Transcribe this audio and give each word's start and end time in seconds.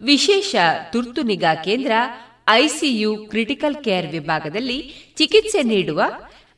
ವಿಶೇಷ 0.00 0.56
ತುರ್ತು 0.92 1.22
ನಿಗಾ 1.22 1.54
ಕೇಂದ್ರ 1.54 1.92
ಐಸಿಯು 2.48 3.16
ಕ್ರಿಟಿಕಲ್ 3.16 3.84
ಕೇರ್ 3.84 4.12
ವಿಭಾಗದಲ್ಲಿ 4.12 4.94
ಚಿಕಿತ್ಸೆ 5.16 5.62
ನೀಡುವ 5.62 6.02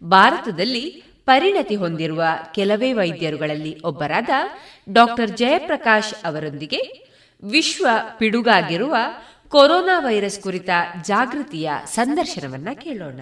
ಭಾರತದಲ್ಲಿ 0.04 1.03
ಪರಿಣತಿ 1.26 1.74
ಹೊಂದಿರುವ 1.74 2.22
ಕೆಲವೇ 2.54 2.93
ವೈದ್ಯರುಗಳಲ್ಲಿ 2.93 3.80
ಒಬ್ಬರಾದ 3.80 4.29
ಡಾಕ್ಟರ್ 4.93 5.37
ಜಯಪ್ರಕಾಶ್ 5.37 6.14
ಅವರೊಂದಿಗೆ 6.24 7.09
ವಿಶ್ವ 7.43 7.87
ಪಿಡುಗಾಗಿರುವ 8.19 8.96
ಕೊರೋನಾ 9.49 9.99
ವೈರಸ್ 9.99 10.41
ಕುರಿತ 10.41 10.69
ಜಾಗೃತಿಯ 11.05 11.71
ಸಂದರ್ಶನವನ್ನ 11.85 12.69
ಕೇಳೋಣ. 12.75 13.21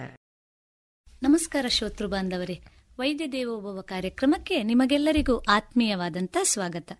ನಮಸ್ಕಾರ 1.23 1.65
ಶ್ರೋತೃ 1.67 2.07
ಬಾಂಧವರೇ. 2.07 2.59
ವೈದ್ಯ 2.99 3.27
ದೇವೋಭವ 3.27 3.81
ಕಾರ್ಯಕ್ರಮಕ್ಕೆ 3.81 4.63
ನಿಮಗೆಲ್ಲರಿಗೂ 4.63 5.37
ಆತ್ಮೀಯವಾದಂಥ 5.37 6.37
ಸ್ವಾಗತ. 6.43 6.91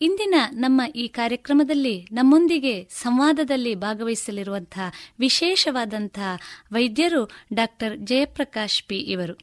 ಇಂದಿನ 0.00 0.34
ನಮ್ಮ 0.52 0.80
ಈ 0.96 1.08
ಕಾರ್ಯಕ್ರಮದಲ್ಲಿ 1.08 2.06
ನಮ್ಮೊಂದಿಗೆ 2.12 2.84
ಸಂವಾದದಲ್ಲಿ 2.84 3.74
ಭಾಗವಹಿಸಲಿರುವಂತಹ 3.74 4.92
ವಿಶೇಷವಾದಂತಹ 5.18 6.38
ವೈದ್ಯರು 6.72 7.30
ಡಾಕ್ಟರ್ 7.54 7.98
ಜಯಪ್ರಕಾಶ್ 7.98 8.82
ಪಿ 8.82 8.98
ಇವರು. 8.98 9.38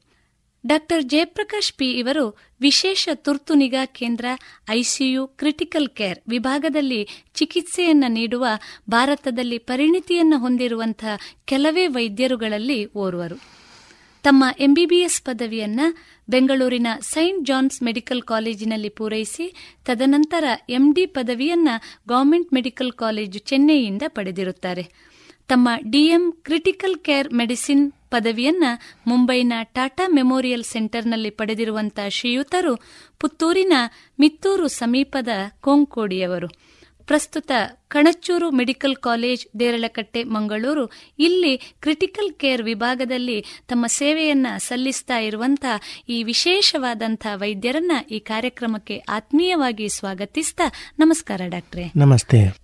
ಡಾಕ್ಟರ್ 0.66 1.04
ಜಯಪ್ರಕಾಶ್ 1.04 1.74
ಪಿ 1.74 1.92
ಇವರು 1.92 2.38
ವಿಶೇಷ 2.62 3.10
ತುರ್ತು 3.14 3.54
ನಿಗಾ 3.54 3.86
ಕೇಂದ್ರ, 3.86 4.26
ಐಸಿಯು, 4.70 5.28
ಕ್ರಿಟಿಕಲ್ 5.28 5.88
ಕೇರ್ 5.88 6.20
ವಿಭಾಗದಲ್ಲಿ 6.28 7.08
ಚಿಕಿತ್ಸೆಯನ್ನು 7.34 8.12
ನೀಡುವ, 8.12 8.46
ಭಾರತದಲ್ಲಿ 8.90 9.58
ಪರಿಣಿತಿಯನ್ನು 9.58 10.40
ಹೊಂದಿರುವಂತಹ 10.40 11.20
ಕೆಲವೇ 11.46 11.88
ವೈದ್ಯರುಗಳಲ್ಲಿ 11.88 12.94
ಓರ್ವರು. 12.94 13.63
ತಮ್ಮ 14.24 14.44
ಎಂಬಿಬಿಎಸ್ 14.60 15.22
ಪದವಿಯನ್ನ 15.22 15.80
ಬೆಂಗಳೂರಿನ 16.30 16.88
ಸೈಂಟ್ 17.02 17.46
ಜಾನ್ಸ್ 17.46 17.84
ಮೆಡಿಕಲ್ 17.84 18.22
ಕಾಲೇಜಿನಲ್ಲಿ 18.22 18.90
ಪೂರೈಸಿ, 18.90 19.56
ತದನಂತರ 19.86 20.44
ಎಂಡಿ 20.70 21.06
ಪದವಿಯನ್ನ 21.06 21.70
ಗವರ್ಮೆಂಟ್ 22.10 22.54
ಮೆಡಿಕಲ್ 22.54 22.92
ಕಾಲೇಜು 22.92 23.40
ಚೆನ್ನೈಯಿಂದ 23.40 24.02
ಪಡೆದಿರುತ್ತಾರೆ. 24.08 24.84
ತಮ್ಮ 25.48 25.70
ಡಿಎಂ 25.92 26.32
ಕ್ರಿಟಿಕಲ್ 26.32 26.96
ಕೇರ್ 26.96 27.34
ಮೆಡಿಸಿನ್ 27.34 27.92
ಪದವಿಯನ್ನ 27.92 28.64
ಮುಂಬೈನ 29.08 29.54
ಟಾಟಾ 29.64 30.08
ಮೆಮೋರಿಯಲ್ 30.08 30.64
ಸೆಂಟರ್ನಲ್ಲಿ 30.64 31.30
ಪಡೆದಿರುವಂತಹ 31.30 32.08
ಶ್ರೀಯುತರು 32.08 32.76
ಪುತ್ತೂರಿನ 33.20 33.74
ಮಿತ್ತೂರು 34.20 34.68
ಸಮೀಪದ 34.68 35.28
ಕೊಂಕೋಡಿಯವರು. 35.62 36.73
ಪ್ರಸ್ತುತ 37.08 37.52
ಕಣಚೂರು 37.88 38.52
ಮೆಡಿಕಲ್ 38.52 38.96
ಕಾಲೇಜ್ 38.96 39.60
ದೇರಳಕಟ್ಟೆ 39.60 40.24
ಮಂಗಳೂರು 40.24 40.92
ಇಲ್ಲಿ 41.20 41.58
ಕ್ರಿಟಿಕಲ್ 41.58 42.34
ಕೇರ್ 42.34 42.64
ವಿಭಾಗದಲ್ಲಿ 42.64 43.46
ತಮ್ಮ 43.68 43.88
ಸೇವೆಯನ್ನ 43.88 44.48
ಸಲ್ಲಿಸ್ತಾ 44.58 45.18
ಇರುವಂತಹ 45.18 45.80
ಈ 46.10 46.24
ವಿಶೇಷವಾದಂತಹ 46.24 47.36
ವೈದ್ಯರನ್ನ 47.36 47.92
ಈ 48.12 48.20
ಕಾರ್ಯಕ್ರಮಕ್ಕೆ 48.20 48.98
ಆತ್ಮೀಯವಾಗಿ 49.10 49.90
ಸ್ವಾಗತಿಸ್ತಾ 49.90 50.64
ನಮಸ್ಕಾರ 51.00 51.42
ಡಾಕ್ಟ್ರೆ. 51.46 51.84
ನಮಸ್ತೆ. 51.96 52.64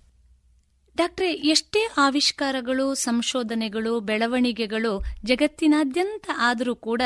ಡಾಕ್ಟ್ರೆ 0.96 1.32
ಎಷ್ಟೇ 1.32 1.88
ಆವಿಷ್ಕಾರಗಳು 1.96 2.94
ಸಂಶೋಧನೆಗಳು 2.94 4.00
ಬೆಳವಣಿಗೆಗಳು 4.00 5.04
ಜಗತ್ತಿನಾದ್ಯಂತ 5.24 6.30
ಆದರೂ 6.36 6.74
ಕೂಡ 6.74 7.02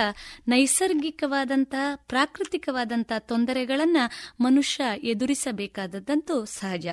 ನೈಸರ್ಗಿಕವಾದಂತಹ 0.49 1.93
ಪ್ರಾಕೃತಿಕವಾದಂತಹ 1.95 3.19
ತೊಂದರೆಗಳನ್ನ 3.19 3.97
ಮನುಷ್ಯ 4.41 5.09
ಎದುರಿಸಬೇಕಾದದ್ದಂತೂ 5.09 6.45
ಸಹಜ. 6.45 6.87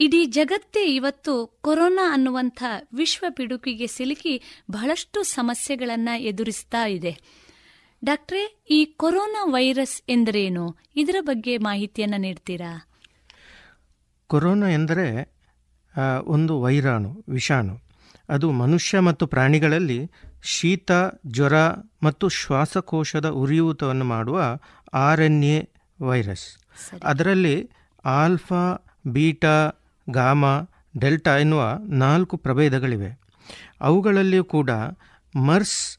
ಇಡೀ 0.00 0.24
ಜಗತ್ತೇ 0.26 0.94
ಇವತ್ತು 0.94 1.58
ಕೊರೋನಾ 1.60 2.12
ಅನ್ನುವಂಥ 2.12 2.62
ವಿಶ್ವ 2.94 3.24
ಪಿಡುಕಿಗೆ 3.28 3.86
ಸಿಲುಕಿ 3.86 4.42
ಬಹಳಷ್ಟು 4.70 5.22
ಸಮಸ್ಯೆಗಳನ್ನ 5.22 6.08
ಎದುರಿಸ್ತಾ 6.18 6.88
ಇದೆ. 6.88 7.12
ಡಾಕ್ಟ್ರೇ 8.04 8.62
ಈ 8.70 8.84
ಕೊರೋನಾ 8.84 9.44
ವೈರಸ್ 9.44 10.02
ಎಂದರೇನು? 10.08 10.76
ಇದರ 10.96 11.16
ಬಗ್ಗೆ 11.20 11.58
ಮಾಹಿತಿಯನ್ನು 11.58 12.16
ನೀಡ್ತೀರಾ? 12.16 12.88
ಕೊರೋನಾ 14.26 14.68
ಎಂದರೆ 14.68 15.06
ಒಂದು 16.24 16.60
ವೈರಾಣು 16.60 17.24
ವಿಷಾಣು. 17.28 17.80
ಅದು 18.28 18.50
ಮನುಷ್ಯ 18.50 19.00
ಮತ್ತು 19.00 19.26
ಪ್ರಾಣಿಗಳಲ್ಲಿ 19.26 20.10
ಶೀತ 20.44 20.90
ಜ್ವರ 21.26 21.56
ಮತ್ತು 22.02 22.28
ಶ್ವಾಸಕೋಶದ 22.28 23.28
ಉರಿಯೂತವನ್ನು 23.28 24.04
ಮಾಡುವ 24.04 24.56
ಆರ್ 24.94 25.20
ಎನ್ 25.20 25.44
ಎ 25.44 25.68
ವೈರಸ್ 26.00 26.58
ಅದರಲ್ಲಿ 27.04 27.70
ಆಲ್ಫಾ 28.04 28.86
ಬೀಟಾ 29.06 29.81
ಗಾಮಾ 30.10 30.60
ಡೆಲ್ಟಾ 31.00 31.38
ಎನ್ನುವ 31.38 31.78
ನಾಲ್ಕು 31.88 32.36
ಪ್ರಭೇದಗಳಿವೆ. 32.36 33.20
ಅವುಗಳಲ್ಲಿಯೂ 33.80 34.44
ಕೂಡ 34.44 34.70
MERS 35.36 35.98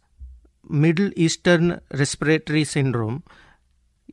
middle 0.72 1.12
eastern 1.12 1.72
respiratory 1.92 2.66
syndrome 2.66 3.22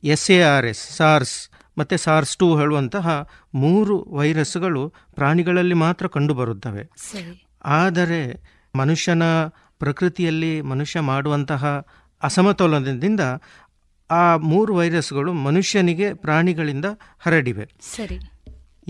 S 0.03 0.31
A 0.31 0.41
R 0.41 0.65
S 0.65 0.95
SARS 0.95 1.49
ಮತ್ತು 1.77 1.97
ಸಾರ್ಸ್ 1.97 2.37
ಟು 2.37 2.59
ಹೇಳುವಂತಹ 2.59 3.27
ಮೂರು 3.53 4.05
ವೈರಸ್ಗಳು 4.09 4.93
ಪ್ರಾಣಿಗಳಲ್ಲಿ 5.15 5.73
ಮಾತ್ರ 5.73 6.07
ಕಂಡುಬರುತ್ತವೆ. 6.07 6.89
ಆದರೆ 7.65 8.43
ಮನುಷ್ಯನ 8.75 9.23
ಪ್ರಕೃತಿಯಲ್ಲಿ 9.79 10.61
ಮನುಷ್ಯ 10.61 10.99
ಮಾಡುವಂತಹ 10.99 11.85
ಅಸಮತೋಲನದಿಂದ 12.23 13.19
ಆ 14.11 14.37
ಮೂರು 14.37 14.75
ವೈರಸ್ಗಳು 14.75 15.33
ಮನುಷ್ಯನಿಗೆ 15.33 16.13
ಪ್ರಾಣಿಗಳಿಂದ 16.13 16.85
ಹರಡಿವೆ. 17.19 17.69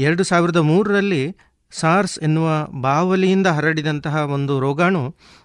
ಎರಡು 0.01 0.23
ಸಾವಿರದ 0.23 0.57
ಮೂರರಲ್ಲಿ 0.61 1.23
ಸಾರ್ಸ್ 1.71 2.19
ಎನ್ನುವ 2.19 2.47
ಬಾವಲಿಯಿಂದ 2.81 3.47
ಹರಡಿದಂತಹ 3.47 4.15
ಒಂದು 4.31 4.59
ರೋಗಾಣು 4.59 5.01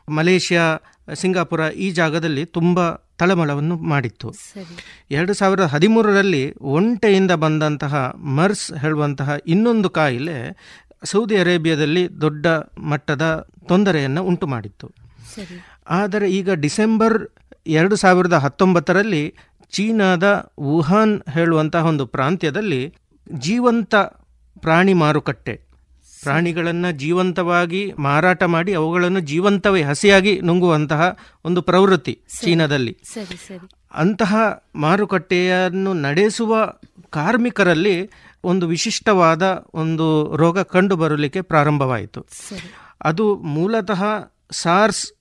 ಮಲೇಷ್ಯಾ 0.09 0.65
ಸಿಂಗಾಪುರ 1.15 1.61
ಈ 1.77 1.91
ಜಾಗದಲ್ಲಿ 1.91 2.45
ತುಂಬ 2.47 2.79
ತಳಮಳವನ್ನು 3.17 3.77
ಮಾಡಿತ್ತು. 3.77 4.29
ಎರಡು 5.11 5.35
ಸಾವಿರದ 5.35 5.65
ಹದಿಮೂರರಲ್ಲಿ 5.65 6.43
ಒಂಟೆಯಿಂದ 6.73 7.31
ಬಂದಂತಹ 7.31 7.95
ಮರ್ಸ್ 8.37 8.73
ಹೇಳುವಂತಹ 8.73 9.37
ಇನ್ನೊಂದು 9.47 9.91
ಕಾಯಿಲೆ 9.91 10.37
ಸೌದಿ 11.05 11.37
ಅರೇಬಿಯಾದಲ್ಲಿ 11.37 12.21
ದೊಡ್ಡ 12.21 12.47
ಮಟ್ಟದ 12.85 13.25
ತೊಂದರೆಯನ್ನು 13.69 14.23
ಉಂಟು 14.23 14.47
ಮಾಡಿತ್ತು 14.47 14.87
ಆದರೆ 15.91 16.31
ಈಗ 16.31 16.51
ಡಿಸೆಂಬರ್ 16.55 17.17
ಎರಡು 17.67 17.97
ಸಾವಿರದ 17.97 18.33
ಹತ್ತೊಂಬತ್ತರಲ್ಲಿ 18.37 19.25
ಚೀನಾದ 19.73 20.27
ವುಹಾನ್ 20.59 21.21
ಹೇಳುವಂತಹ 21.29 21.87
ಒಂದು 21.87 22.07
ಪ್ರಾಂತ್ಯದಲ್ಲಿ 22.07 22.83
ಜೀವಂತ 23.39 23.95
ಪ್ರಾಣಿ 24.61 24.93
ಮಾರುಕಟ್ಟೆ. 24.95 25.55
ಪ್ರಾಣಿಗಳನ್ನು 26.23 26.93
ಜೀವಂತವಾಗಿ 26.93 27.93
ಮಾರಾಟ 27.99 28.45
ಮಾಡಿ 28.45 28.75
ಅವುಗಳನ್ನು 28.75 29.21
ಜೀವಂತವೇ 29.21 29.83
ಹಸಿಯಾಗಿ 29.83 30.41
ನುಂಗುವಂತಹ 30.41 31.17
ಒಂದು 31.45 31.63
ಪ್ರವೃತ್ತಿ 31.63 32.21
ಚೀನಾದಲ್ಲಿ. 32.41 32.97
ಅಂತಹ 33.95 34.33
ಮಾರುಕಟ್ಟೆಯನ್ನು 34.75 35.93
ನಡೆಸುವ 35.93 36.53
ಕಾರ್ಮಿಕರಲ್ಲಿ 37.11 38.11
ಒಂದು 38.45 38.67
ವಿಶಿಷ್ಟವಾದ 38.67 39.67
ಒಂದು 39.75 40.37
ರೋಗ 40.37 40.61
ಕಂಡು 40.61 40.97
ಬರಲಿಕ್ಕೆ 40.97 41.41
ಪ್ರಾರಂಭವಾಯಿತು 41.41 42.21
ಅದು 43.05 43.35
ಮೂಲತಃ 43.37 44.03
ಸಾರ್ಸ್ 44.51 45.13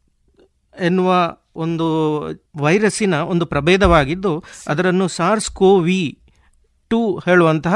ಎನ್ನುವ 0.79 1.37
ಒಂದು 1.55 1.85
ವೈರಸ್ಸಿನ 2.57 3.13
ಒಂದು 3.15 3.45
ಪ್ರಭೇದವಾಗಿದ್ದು 3.45 4.43
ಅದನ್ನು 4.67 5.07
ಸಾರ್ಸ್ 5.07 5.51
ಕೋವಿ 5.51 6.19
ಟು 6.87 7.21
ಹೇಳುವಂತಹ 7.25 7.75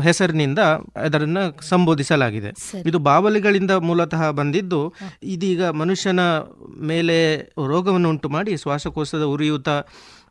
ಹೆಸರಿನಿಂದ 0.00 0.58
ಅದರನ್ನ 0.96 1.38
ಸಂಬೋಧಿಸಲಾಗಿದೆ. 1.60 2.52
ಇದು 2.86 2.98
ಬಾವಲಿಗಳಿಂದ 2.98 3.70
ಮೂಲತಃ 3.70 4.30
ಬಂದಿದ್ದು 4.30 4.94
ಇದೀಗ 5.22 5.64
ಮನುಷ್ಯನ 5.64 6.20
ಮೇಲೆ 6.80 7.36
ರೋಗವನ್ನು 7.66 8.08
ಉಂಟು 8.08 8.28
ಮಾಡಿ 8.28 8.56
ಶ್ವಾಸಕೋಶದ 8.56 9.22
ಉರಿಯೂತ 9.22 9.68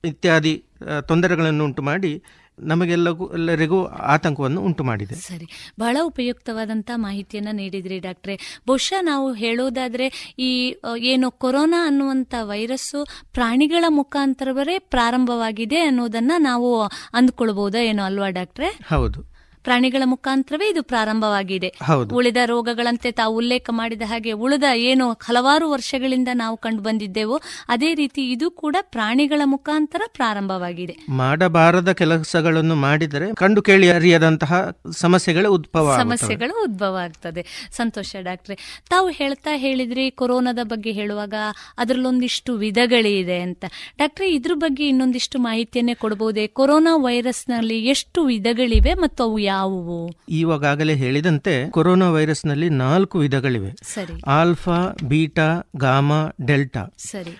ಇತ್ಯಾದಿ 0.03 0.63
ತೊಂದರೆಗಳನ್ನು 1.07 1.63
ಉಂಟು 1.63 1.81
ಮಾಡಿ 1.81 2.23
ನಮಗೆಲ್ಲಗೂ 2.59 3.33
ಎಲ್ಲರಿಗೂ 3.33 3.85
ಆತಂಕವನ್ನು 3.85 4.61
ಉಂಟು 4.61 4.83
ಮಾಡಿದೆ. 4.83 5.15
ಸರಿ. 5.15 5.45
ಬಹಳ 5.79 5.97
ಉಪಯುಕ್ತವಾದಂತ 6.01 6.91
ಮಾಹಿತಿಯನ್ನ 6.95 7.47
ನೀಡಿದ್ರಿ 7.51 7.99
ಡಾಕ್ಟ್ರೆ. 7.99 8.61
ಬಹುಶಃ 8.67 9.01
ನಾವು 9.01 9.33
ಹೇಳೋದಾದ್ರೆ 9.33 10.35
ಈ 10.39 10.75
ಏನು 10.97 11.31
ಕೊರೋನಾ 11.31 11.87
ಅನ್ನುವಂತ 11.87 12.33
ವೈರಸ್ಸು 12.41 13.05
ಪ್ರಾಣಿಗಳ 13.33 13.85
ಮುಖಾಂತರವೇ 13.87 14.79
ಪ್ರಾರಂಭವಾಗಿದೆ 14.79 15.79
ಅನ್ನೋದನ್ನ 15.79 16.31
ನಾವು 16.37 16.83
ಅಂದ್ಕೊಳ್ಬಹುದಾ 17.13 17.79
ಏನೋ 17.79 18.03
ಅಲ್ವಾ 18.03 18.29
ಡಾಕ್ಟ್ರೆ? 18.29 18.79
ಹೌದು. 18.89 19.30
ಪ್ರಾಣಿಗಳ 19.63 20.03
ಮುಖಾಂತರವೇ 20.05 20.67
ಇದು 20.69 20.81
ಪ್ರಾರಂಭವಾಗಿದೆ. 20.83 21.69
ಉಳಿದ 22.13 22.39
ರೋಗಗಳಂತೆ 22.45 23.11
ತಾವು 23.11 23.33
ಉಲ್ಲೇಖ 23.35 23.69
ಮಾಡಿದ 23.71 24.01
ಹಾಗೆ 24.05 24.31
ಉಳಿದ 24.45 24.67
ಏನು 24.89 25.05
ಹಲವಾರು 25.27 25.65
ವರ್ಷಗಳಿಂದ 25.71 26.29
ನಾವು 26.33 26.55
ಕಂಡು 26.57 26.81
ಬಂದಿದ್ದೇವೋ 26.81 27.37
ಅದೇ 27.67 27.93
ರೀತಿ 27.93 28.21
ಇದು 28.31 28.47
ಕೂಡ 28.61 28.75
ಪ್ರಾಣಿಗಳ 28.81 29.41
ಮುಖಾಂತರ 29.45 30.01
ಪ್ರಾರಂಭವಾಗಿದೆ. 30.13 30.95
ಮಾಡಬಾರದ 31.09 31.91
ಕೆಲಸಗಳನ್ನು 31.91 32.75
ಮಾಡಿದರೆ 32.75 33.27
ಕಂಡು 33.33 33.61
ಕೇಳಿ 33.61 33.89
ಅರಿಯದಂತಹ 33.91 34.53
ಸಮಸ್ಯೆಗಳು 34.97 35.49
ಉದ್ಭವ 35.53 35.95
ಸಮಸ್ಯೆಗಳು 35.97 36.55
ಉದ್ಭವ 36.63 36.95
ಆಗ್ತದೆ. 37.03 37.41
ಸಂತೋಷ 37.71 38.15
ಡಾಕ್ಟ್ರೆ 38.21 38.55
ತಾವು 38.89 39.09
ಹೇಳ್ತಾ 39.09 39.51
ಹೇಳಿದ್ರಿ 39.55 40.05
ಕೊರೋನಾದ 40.11 40.61
ಬಗ್ಗೆ 40.63 40.91
ಹೇಳುವಾಗ 40.91 41.35
ಅದರಲ್ಲೊಂದಿಷ್ಟು 41.77 42.51
ವಿಧಗಳಿದೆ 42.55 43.37
ಅಂತ. 43.39 43.63
ಡಾಕ್ಟ್ರೆ 43.97 44.27
ಇದ್ರ 44.33 44.53
ಬಗ್ಗೆ 44.55 44.87
ಇನ್ನೊಂದಿಷ್ಟು 44.87 45.39
ಮಾಹಿತಿಯನ್ನೇ 45.39 45.93
ಕೊಡಬಹುದೇ 45.93 46.45
ಕೊರೋನಾ 46.47 46.95
ವೈರಸ್ನಲ್ಲಿ 46.97 47.77
ಎಷ್ಟು 47.93 48.19
ವಿಧಗಳಿವೆ 48.23 48.93
ಮತ್ತು 48.93 49.21
ಅವು 49.23 49.37
ಯಾವುವು? 49.51 49.99
ಇವಾಗಲೇ 50.29 50.95
ಹೇಳಿದಂತೆ 50.95 51.53
ಕೊರೋನಾ 51.69 52.09
ವೈರಸ್ನಲ್ಲಿ 52.09 52.69
ನಾಲ್ಕು 52.77 53.17
ವಿಧಗಳಿವೆ. 53.19 53.71
ಸರಿ. 53.95 54.15
Alpha 54.39 54.77
beta 55.07 55.49
gamma 55.77 56.21
delta. 56.47 56.83
ಸರಿ. 57.11 57.35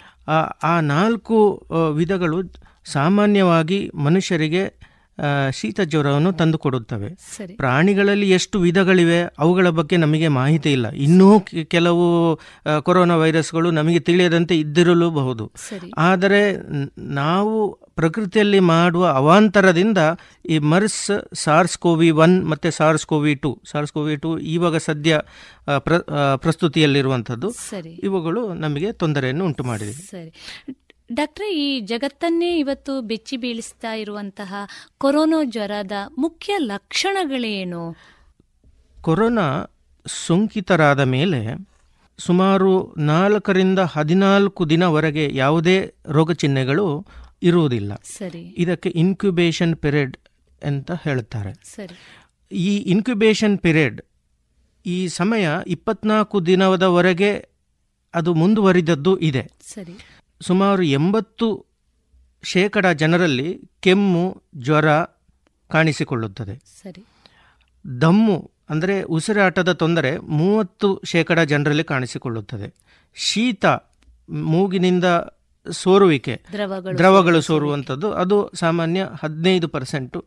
ಆ 0.64 0.74
ನಾಲ್ಕು 0.86 1.38
ವಿಧಗಳು 1.94 2.40
ಸಾಮಾನ್ಯವಾಗಿ 2.92 3.80
ಮನುಷ್ಯರಿಗೆ 4.06 4.64
ಶೀತ 5.54 5.80
ಜ್ವರವನ್ನು 5.84 6.32
ತಂದುಕೊಡುತ್ತವೆ. 6.34 7.10
ಪ್ರಾಣಿಗಳಲ್ಲಿ 7.56 8.28
ಎಷ್ಟು 8.32 8.60
ವಿಧಗಳಿವೆ 8.60 9.20
ಅವುಗಳ 9.40 9.68
ಬಗ್ಗೆ 9.70 9.98
ನಮಗೆ 9.98 10.28
ಮಾಹಿತಿ 10.28 10.70
ಇಲ್ಲ. 10.72 10.88
ಇನ್ನೂ 11.06 11.28
ಕೆಲವು 11.68 12.08
ಕೊರೋನಾ 12.82 13.16
ವೈರಸ್ಗಳು 13.16 13.72
ನಮಗೆ 13.72 14.00
ತಿಳಿಯದಂತೆ 14.00 14.56
ಇದ್ದಿರಲೂಬಹುದು. 14.60 15.46
ಆದರೆ 16.08 16.42
ನಾವು 17.14 17.56
ಪ್ರಕೃತಿಯಲ್ಲಿ 18.02 18.60
ಮಾಡುವ 18.60 19.06
ಅವಾಂತರದಿಂದ 19.08 19.98
ಈ 20.50 20.58
ಮರ್ಸ್ 20.58 21.36
ಸಾರ್ಸ್ 21.36 21.78
ಕೋವಿ 21.78 22.10
ಒನ್ 22.12 22.36
ಮತ್ತು 22.50 22.72
SARS 22.72 23.06
CoV 23.06 23.36
two 23.36 23.52
SARS 23.72 23.94
CoV 23.94 24.16
two 24.18 24.30
ಇವಾಗ 24.40 24.78
ಸದ್ಯ 24.78 25.22
ಪ್ರ 25.80 25.98
ಪ್ರಸ್ತುತಿಯಲ್ಲಿರುವಂಥದ್ದು. 26.36 27.50
ಸರಿ. 27.50 27.94
ಇವುಗಳು 28.04 28.54
ನಮಗೆ 28.54 28.92
ತೊಂದರೆಯನ್ನು 28.92 29.46
ಉಂಟು 29.46 29.64
ಮಾಡಿದೆ. 29.64 29.94
ಸರಿ. 29.94 30.32
ಡಾಕ್ಟ್ರೆ 31.14 31.48
ಈ 31.56 31.80
ಜಗತ್ತನ್ನೇ 31.80 32.60
ಇವತ್ತು 32.60 33.02
ಬೆಚ್ಚಿ 33.02 33.38
ಬೀಳಿಸ್ತಾ 33.38 33.92
ಇರುವಂತಹ 33.94 34.54
ಕೊರೋನಾ 34.98 35.40
ಜ್ವರದ 35.44 35.92
ಮುಖ್ಯ 36.18 36.54
ಲಕ್ಷಣಗಳೇನು? 36.58 37.84
ಕೊರೋನಾ 39.02 39.48
ಸೋಂಕಿತರಾದ 40.26 41.00
ಮೇಲೆ 41.00 41.42
ಸುಮಾರು 42.18 42.94
ನಾಲ್ಕರಿಂದ 42.98 43.80
ಹದಿನಾಲ್ಕು 43.80 44.70
ದಿನವರೆಗೆ 44.70 45.30
ಯಾವುದೇ 45.34 45.94
ರೋಗ 46.06 46.32
ಚಿಹ್ನೆಗಳು 46.32 47.06
ಇರುವುದಿಲ್ಲ. 47.44 47.96
ಸರಿ. 47.96 48.56
ಇದಕ್ಕೆ 48.58 48.90
ಇನ್ಕ್ಯುಬೇಷನ್ 48.90 49.76
ಪಿರಿಯಡ್ 49.76 50.18
ಅಂತ 50.64 50.92
ಹೇಳುತ್ತಾರೆ. 50.92 51.54
ಸರಿ. 51.54 52.00
ಈ 52.56 52.78
ಇನ್ಕ್ಯುಬೇಷನ್ 52.78 53.58
ಪಿರಿಯಡ್ 53.60 54.02
ಈ 54.86 55.08
ಸಮಯ 55.08 55.48
ಇಪ್ಪತ್ನಾಲ್ಕು 55.68 56.46
ದಿನದವರೆಗೆ 56.46 57.50
ಅದು 58.14 58.34
ಮುಂದುವರಿದದ್ದು 58.34 59.18
ಇದೆ. 59.18 59.52
ಸರಿ. 59.74 60.06
ಸುಮಾರು 60.42 60.84
ಎಂಬತ್ತು 60.84 61.66
ಶೇಕಡ 62.44 62.86
ಜನರಲ್ಲಿ 62.86 63.62
ಕೆಮ್ಮು 63.80 64.44
ಜ್ವರ 64.56 65.04
ಕಾಣಿಸಿಕೊಳ್ಳುತ್ತದೆ. 65.70 66.56
ಸರಿ. 66.56 67.06
ದಮ್ಮು 68.02 68.52
ಅಂದರೆ 68.70 69.02
ಉಸಿರಾಟದ 69.04 69.72
ತೊಂದರೆ 69.72 70.18
ಮೂವತ್ತು 70.18 71.02
ಶೇಕಡ 71.06 71.40
ಜನರಲ್ಲಿ 71.40 71.84
ಕಾಣಿಸಿಕೊಳ್ಳುತ್ತದೆ. 71.84 72.74
ಶೀತ 73.16 73.66
ಮೂಗಿನಿಂದ 74.30 75.04
ಸೋರುವಿಕೆ 75.72 76.42
ದ್ರವಗಳು 76.98 77.42
ಸೋರುವಂಥದ್ದು 77.42 78.12
ಅದು 78.12 78.52
ಸಾಮಾನ್ಯ 78.54 79.08
ಹದಿನೈದು 79.24 79.68
ಪರ್ಸೆಂಟು 79.68 80.26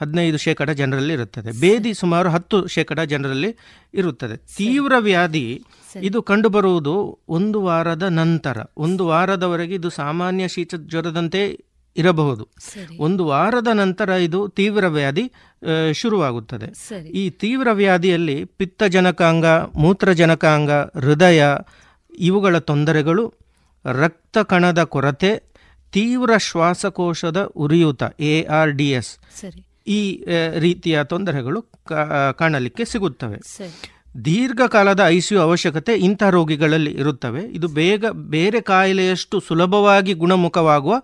ಹದಿನೈದು 0.00 0.38
ಶೇಕಡ 0.38 0.70
ಜನರಲ್ಲಿ 0.70 1.12
ಇರುತ್ತದೆ. 1.12 1.60
ಬೇದಿ 1.60 1.94
ಸುಮಾರು 1.94 2.28
ಹತ್ತು 2.30 2.66
ಶೇಕಡ 2.66 3.00
ಜನರಲ್ಲಿ 3.00 3.56
ಇರುತ್ತದೆ. 3.94 4.36
ತೀವ್ರ 4.36 4.92
ವ್ಯಾಧಿ 4.98 5.64
ಇದು 6.02 6.22
ಕಂಡುಬರುವುದು 6.22 7.18
ಒಂದು 7.28 7.62
ವಾರದ 7.62 8.02
ನಂತರ. 8.02 8.58
ಒಂದು 8.76 9.06
ವಾರದವರೆಗೆ 9.06 9.74
ಇದು 9.74 9.90
ಸಾಮಾನ್ಯ 9.90 10.48
ಶೀತ 10.48 10.74
ಜ್ವರದಂತೆ 10.74 11.64
ಇರಬಹುದು. 11.96 12.44
ಒಂದು 12.98 13.26
ವಾರದ 13.26 13.68
ನಂತರ 13.72 14.08
ಇದು 14.08 14.48
ತೀವ್ರ 14.48 14.88
ವ್ಯಾಧಿ 14.88 15.26
ಶುರುವಾಗುತ್ತದೆ. 15.92 16.68
ಈ 17.08 17.30
ತೀವ್ರ 17.30 17.68
ವ್ಯಾಧಿಯಲ್ಲಿ 17.72 18.44
ಪಿತ್ತಜನಕಾಂಗ 18.44 19.46
ಮೂತ್ರಜನಕಾಂಗ 19.74 20.70
ಹೃದಯ 20.70 21.44
ಇವುಗಳ 22.18 22.58
ತೊಂದರೆಗಳು 22.58 23.24
ರಕ್ತ 23.84 24.38
ಕಣದ 24.38 24.82
ಕೊರತೆ 24.82 25.32
ತೀವ್ರ 25.92 26.30
ಶ್ವಾಸಕೋಶದ 26.38 27.38
ಉರಿಯೂತ 27.56 28.02
ಎ 28.20 28.34
ಆರ್ 28.44 28.72
ಡಿ 28.72 28.90
ಎಸ್. 28.90 29.12
ಈ 29.86 30.00
ರೀತಿಯ 30.58 31.04
ತೊಂದರೆಗಳು 31.04 31.62
ಕಾಣಲಿಕ್ಕೆ 32.38 32.84
ಸಿಗುತ್ತವೆ. 32.84 33.38
ದೀರ್ಘಕಾಲದ 34.24 35.02
ಐಸಿಯು 35.06 35.40
ಅವಶ್ಯಕತೆ 35.40 35.92
ಇಂತಹ 35.94 36.28
ರೋಗಿಗಳಲ್ಲಿ 36.28 36.92
ಇರುತ್ತವೆ. 36.92 37.42
ಇದು 37.48 37.68
ಬೇಗ 37.68 38.04
ಬೇರೆ 38.06 38.60
ಕಾಯಿಲೆಯಷ್ಟು 38.60 39.40
ಸುಲಭವಾಗಿ 39.40 40.12
ಗುಣಮುಖವಾಗುವ 40.12 40.94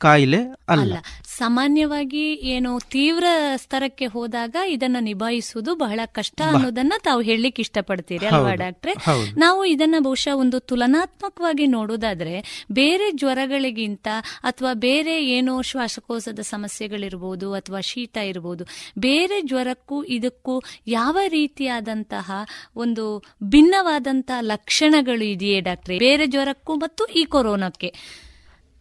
ಕಾಯಿಲೆ 0.00 0.36
ಅಲ್ಲ. 0.68 0.94
ಸಾಮಾನ್ಯವಾಗಿ 1.38 2.34
ಏನು 2.34 2.80
ತೀವ್ರ 2.90 3.24
ಸ್ತರಕ್ಕೆ 3.56 4.06
ಹೋದಾಗ 4.06 4.56
ಇದನ್ನ 4.66 4.96
ನಿಭಾಯಿಸುವುದು 5.00 5.74
ಬಹಳ 5.74 6.00
ಕಷ್ಟ 6.12 6.42
ಅನ್ನೋದನ್ನ 6.46 6.92
ತಾವು 7.02 7.20
ಹೇಳಲಿಕ್ಕೆ 7.20 7.62
ಇಷ್ಟಪಡ್ತೀರಿ 7.62 8.26
ಅಲ್ವಾ 8.26 8.54
ಡಾಕ್ಟ್ರೆ? 8.54 8.94
ನಾವು 9.36 9.64
ಇದನ್ನ 9.64 9.94
ಬಹುಶಃ 9.98 10.34
ಒಂದು 10.34 10.58
ತುಲನಾತ್ಮಕವಾಗಿ 10.58 11.66
ನೋಡೋದಾದ್ರೆ 11.66 12.64
ಬೇರೆ 12.72 13.10
ಜ್ವರಗಳಿಗಿಂತ 13.12 14.08
ಅಥವಾ 14.42 14.72
ಬೇರೆ 14.72 15.24
ಏನೋ 15.26 15.62
ಶ್ವಾಸಕೋಶದ 15.62 16.38
ಸಮಸ್ಯೆಗಳಿರ್ಬೋದು 16.38 17.52
ಅಥವಾ 17.52 17.80
ಶೀತ 17.80 18.16
ಇರ್ಬೋದು 18.16 18.64
ಬೇರೆ 18.98 19.42
ಜ್ವರಕ್ಕೂ 19.42 20.04
ಇದಕ್ಕೂ 20.04 20.62
ಯಾವ 20.86 21.18
ರೀತಿಯಾದಂತಹ 21.28 22.30
ಒಂದು 22.76 23.22
ಭಿನ್ನವಾದಂತಹ 23.44 24.38
ಲಕ್ಷಣಗಳು 24.40 25.24
ಇದೆಯೇ 25.24 25.60
ಡಾಕ್ಟ್ರೆ? 25.60 25.98
ಬೇರೆ 25.98 26.26
ಜ್ವರಕ್ಕೂ 26.26 26.74
ಮತ್ತು 26.74 27.04
ಈ 27.04 27.24
ಕೊರೋನಾಕ್ಕೆ. 27.24 27.94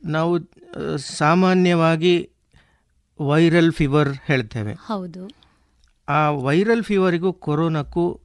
ನಾವು 0.04 0.40
ಸಾಮಾನ್ಯವಾಗಿ 0.98 2.30
ವೈರಲ್ 3.22 3.72
ಫೀವರ್ 3.72 4.10
ಹೇಳ್ತೇವೆ. 4.26 4.74
ಹೌದು. 4.74 5.32
ಆ 6.10 6.30
ವೈರಲ್ 6.32 6.84
ಫೀವರಿಗೂ 6.84 7.34
ಕೊರೋನಾಕ್ಕೂ 7.34 8.20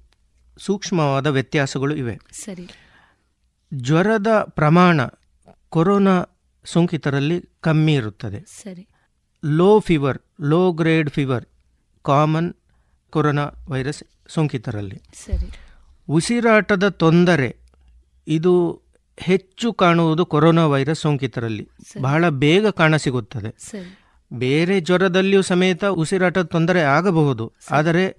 ಸೂಕ್ಷ್ಮವಾದ 0.59 1.27
ವ್ಯತ್ಯಾಸಗಳು 1.27 1.95
ಇವೆ. 1.95 2.19
ಸರಿ. 2.33 2.69
ಜ್ವರದ 3.75 4.47
ಪ್ರಮಾಣ 4.49 5.01
ಕೊರೋನಾ 5.69 6.25
ಸೋಂಕಿತರಲ್ಲಿ 6.65 7.45
ಕಮ್ಮಿ 7.61 7.95
ಇರುತ್ತದೆ. 7.95 8.41
ಸರಿ. 8.41 8.89
Low 9.45 9.81
fever 9.81 10.19
low 10.41 10.73
grade 10.73 11.11
fever 11.11 11.45
common 12.03 12.55
corona 13.11 13.51
virus 13.69 14.03
ಸೋಂಕಿತರಲ್ಲಿ. 14.29 15.03
ಸರಿ. 15.27 15.53
ಉಸಿರಾಟದ 16.09 16.89
ತೊಂದರೆ 16.89 17.57
ಇದು 18.29 18.83
ಹೆಚ್ಚು 19.19 19.73
ಕಾಣುವುದು 19.73 20.27
ಕೊರೋನಾ 20.27 20.67
ವೈರಸ್ 20.67 21.01
ಸೋಂಕಿತರಲ್ಲಿ. 21.01 21.69
ಬಹಳ 22.01 22.29
ಬೇಗ 22.29 22.69
ಕಾಣಸಿಗುತ್ತದೆ 22.69 23.55
ಸಿಗುತ್ತದೆ. 23.59 23.99
ಬೇರೆ 24.33 24.81
ಜ್ವರದಲ್ಲಿಯೂ 24.81 25.43
ಸಮೇತ 25.43 25.85
ಉಸಿರಾಟದ 25.85 26.43
ತೊಂದರೆ 26.43 26.83
ಆಗಬಹುದು. 26.83 27.53
ಆದರೆ 27.71 28.17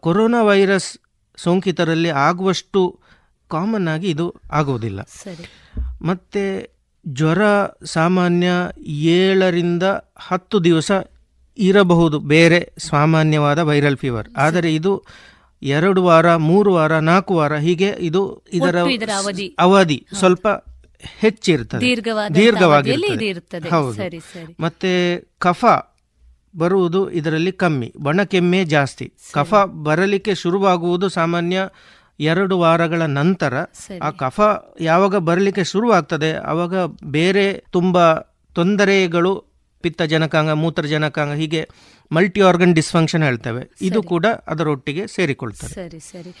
ಕೊರೋನಾ 0.00 0.42
ವೈರಸ್ 0.42 0.98
ಸೋಂಕಿತರಲ್ಲಿ 1.36 2.08
ಆಗುವಷ್ಟು 2.08 3.00
ಕಾಮನ್ 3.48 3.88
ಆಗಿ 3.88 4.10
ಇದು 4.10 4.34
ಆಗುವುದಿಲ್ಲ. 4.52 5.00
ಮತ್ತು 6.02 6.74
ಜ್ವರ 7.06 7.66
ಸಾಮಾನ್ಯ 7.84 8.48
ಏಳರಿಂದ 8.82 9.82
ಹತ್ತು 10.16 10.64
ದಿವಸ 10.64 10.92
ಇರಬಹುದು. 11.58 12.18
ಬೇರೆ 12.18 12.72
ಸಾಮಾನ್ಯವಾದ 12.78 13.58
ವೈರಲ್ 13.58 13.96
ಫೀವರ್. 13.96 14.28
ಆದರೆ 14.36 14.74
ಇದು 14.74 15.04
ಎರಡು 15.62 16.02
ವಾರ 16.02 16.36
ಮೂರು 16.36 16.72
ವಾರ 16.72 16.98
ನಾಲ್ಕು 16.98 17.34
ವಾರ 17.34 17.56
ಹೀಗೆ 17.56 17.94
ಇದು 17.98 18.44
ಇದರ 18.52 18.78
ಅವಧಿ. 18.78 19.56
ಅವಧಿ 19.58 20.06
ಸ್ವಲ್ಪ 20.18 20.48
ಹೆಚ್ಚಿರ್ತದೆ 21.18 21.80
ದೀರ್ಘವಾಗಿ. 22.34 22.90
ಹೌದು. 23.70 23.92
ಮತ್ತೆ 24.60 25.18
ಕಫ 25.38 25.64
ಬರುವುದು 26.56 27.10
ಇದರಲ್ಲಿ 27.10 27.52
ಕಮ್ಮಿ. 27.52 27.92
ಬಣಕೆಮ್ಮೆ 28.02 28.64
ಜಾಸ್ತಿ. 28.64 29.12
ಕಫ 29.32 29.54
ಬರಲಿಕ್ಕೆ 29.64 30.34
ಶುರುವಾಗುವುದು 30.34 31.08
ಸಾಮಾನ್ಯ 31.08 31.68
ಎರಡು 32.20 32.58
ವಾರಗಳ 32.58 33.02
ನಂತರ. 33.02 33.54
ಆ 34.02 34.10
ಕಫ 34.10 34.40
ಯಾವಾಗ 34.80 35.16
ಬರಲಿಕ್ಕೆ 35.16 35.64
ಶುರುವಾಗ್ತದೆ 35.64 36.32
ಆವಾಗ 36.32 36.74
ಬೇರೆ 37.04 37.64
ತುಂಬ 37.70 38.14
ತೊಂದರೆಗಳು 38.54 39.51
ಪಿತ್ತ 39.82 40.00
ಮೂತ್ರಜನಕಾಂಗ 40.02 40.50
ಮೂತ್ರ 40.50 40.84
ಜನಕಾಂಗ 40.86 41.32
ಹೀಗೆ 41.32 41.62
ಮಲ್ಟಿ 42.12 42.40
ಆರ್ಗನ್ 42.40 42.74
ಡಿಸ್ಫಂಕ್ಷನ್ 42.74 43.22
ಹೇಳ್ತೇವೆ. 43.22 43.62
ಇದು 43.82 44.02
ಕೂಡ 44.02 44.26
ಅದರೊಟ್ಟಿಗೆ 44.26 45.06
ಸೇರಿಕೊಳ್ತದೆ. 45.06 45.74
ಸರಿ 45.74 46.00
ಸರಿ. 46.00 46.32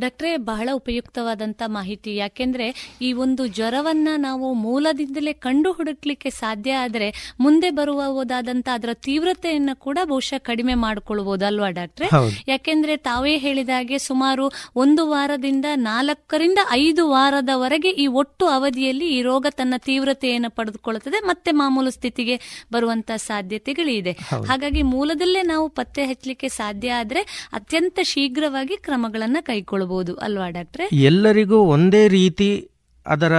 ಡಾಕ್ಟ್ರೆ 0.00 0.36
ಬಹಳ 0.36 0.68
ಉಪಯುಕ್ತವಾದಂತ 0.72 1.62
ಮಾಹಿತಿ. 1.66 2.16
ಯಾಕೆಂದ್ರೆ 2.16 2.96
ಈ 3.02 3.12
ಒಂದು 3.12 3.46
ಜ್ವರವನ್ನ 3.46 4.08
ನಾವು 4.16 4.54
ಮೂಲದಿಂದಲೇ 4.54 5.32
ಕಂಡು 5.32 5.72
ಹುಡುಕ್ಲಿಕ್ಕೆ 5.72 6.30
ಸಾಧ್ಯ 6.30 6.74
ಆದ್ರೆ 6.74 7.36
ಮುಂದೆ 7.40 7.70
ಬರುವುದಾದಂತ 7.70 8.68
ಅದರ 8.72 8.88
ತೀವ್ರತೆಯನ್ನ 8.94 9.70
ಕೂಡ 9.74 9.98
ಬಹುಶಃ 10.04 10.38
ಕಡಿಮೆ 10.38 10.74
ಮಾಡಿಕೊಳ್ಳಬಹುದು 10.74 11.46
ಅಲ್ವಾ 11.46 11.70
ಡಾಕ್ಟ್ರೆ. 11.70 12.08
ಯಾಕೆಂದ್ರೆ 12.48 12.96
ತಾವೇ 12.96 13.36
ಹೇಳಿದ 13.36 13.68
ಹಾಗೆ 13.68 13.98
ಸುಮಾರು 13.98 14.50
ಒಂದು 14.76 15.08
ವಾರದಿಂದ 15.10 15.64
ನಾಲ್ಕರಿಂದ 15.74 16.58
ಐದು 16.70 17.10
ವಾರದವರೆಗೆ 17.10 17.90
ಈ 17.90 18.06
ಒಟ್ಟು 18.06 18.46
ಅವಧಿಯಲ್ಲಿ 18.46 19.06
ಈ 19.06 19.22
ರೋಗ 19.22 19.46
ತನ್ನ 19.50 19.74
ತೀವ್ರತೆಯನ್ನು 19.76 20.50
ಪಡೆದುಕೊಳ್ಳುತ್ತದೆ 20.50 21.20
ಮತ್ತೆ 21.24 21.52
ಮಾಮೂಲು 21.52 21.90
ಸ್ಥಿತಿಗೆ 21.90 22.66
ಬರುವಂತ 22.72 23.10
ಸಾಧ್ಯತೆಗಳಿದೆ. 23.16 24.12
ಹಾಗಾಗಿ 24.48 24.82
ಮೂಲದಲ್ಲೇ 24.82 25.42
ನಾವು 25.42 25.68
ಪತ್ತೆ 25.68 26.04
ಹಚ್ಚಲಿಕ್ಕೆ 26.04 26.48
ಸಾಧ್ಯ 26.48 26.92
ಆದ್ರೆ 26.92 27.50
ಅತ್ಯಂತ 27.52 27.98
ಶೀಘ್ರವಾಗಿ 28.02 28.76
ಕ್ರಮಗಳನ್ನು 28.76 29.44
ಕೈಗೊಳ್ಳಬಹುದು 29.44 29.83
ಅಲ್ವಾ 30.22 30.50
ಡಾಕ್ಟ್ರೆ? 30.50 30.88
ಎಲ್ಲರಿಗೂ 30.92 31.56
ಒಂದೇ 31.56 32.08
ರೀತಿ 32.08 32.70
ಅದರ 33.06 33.32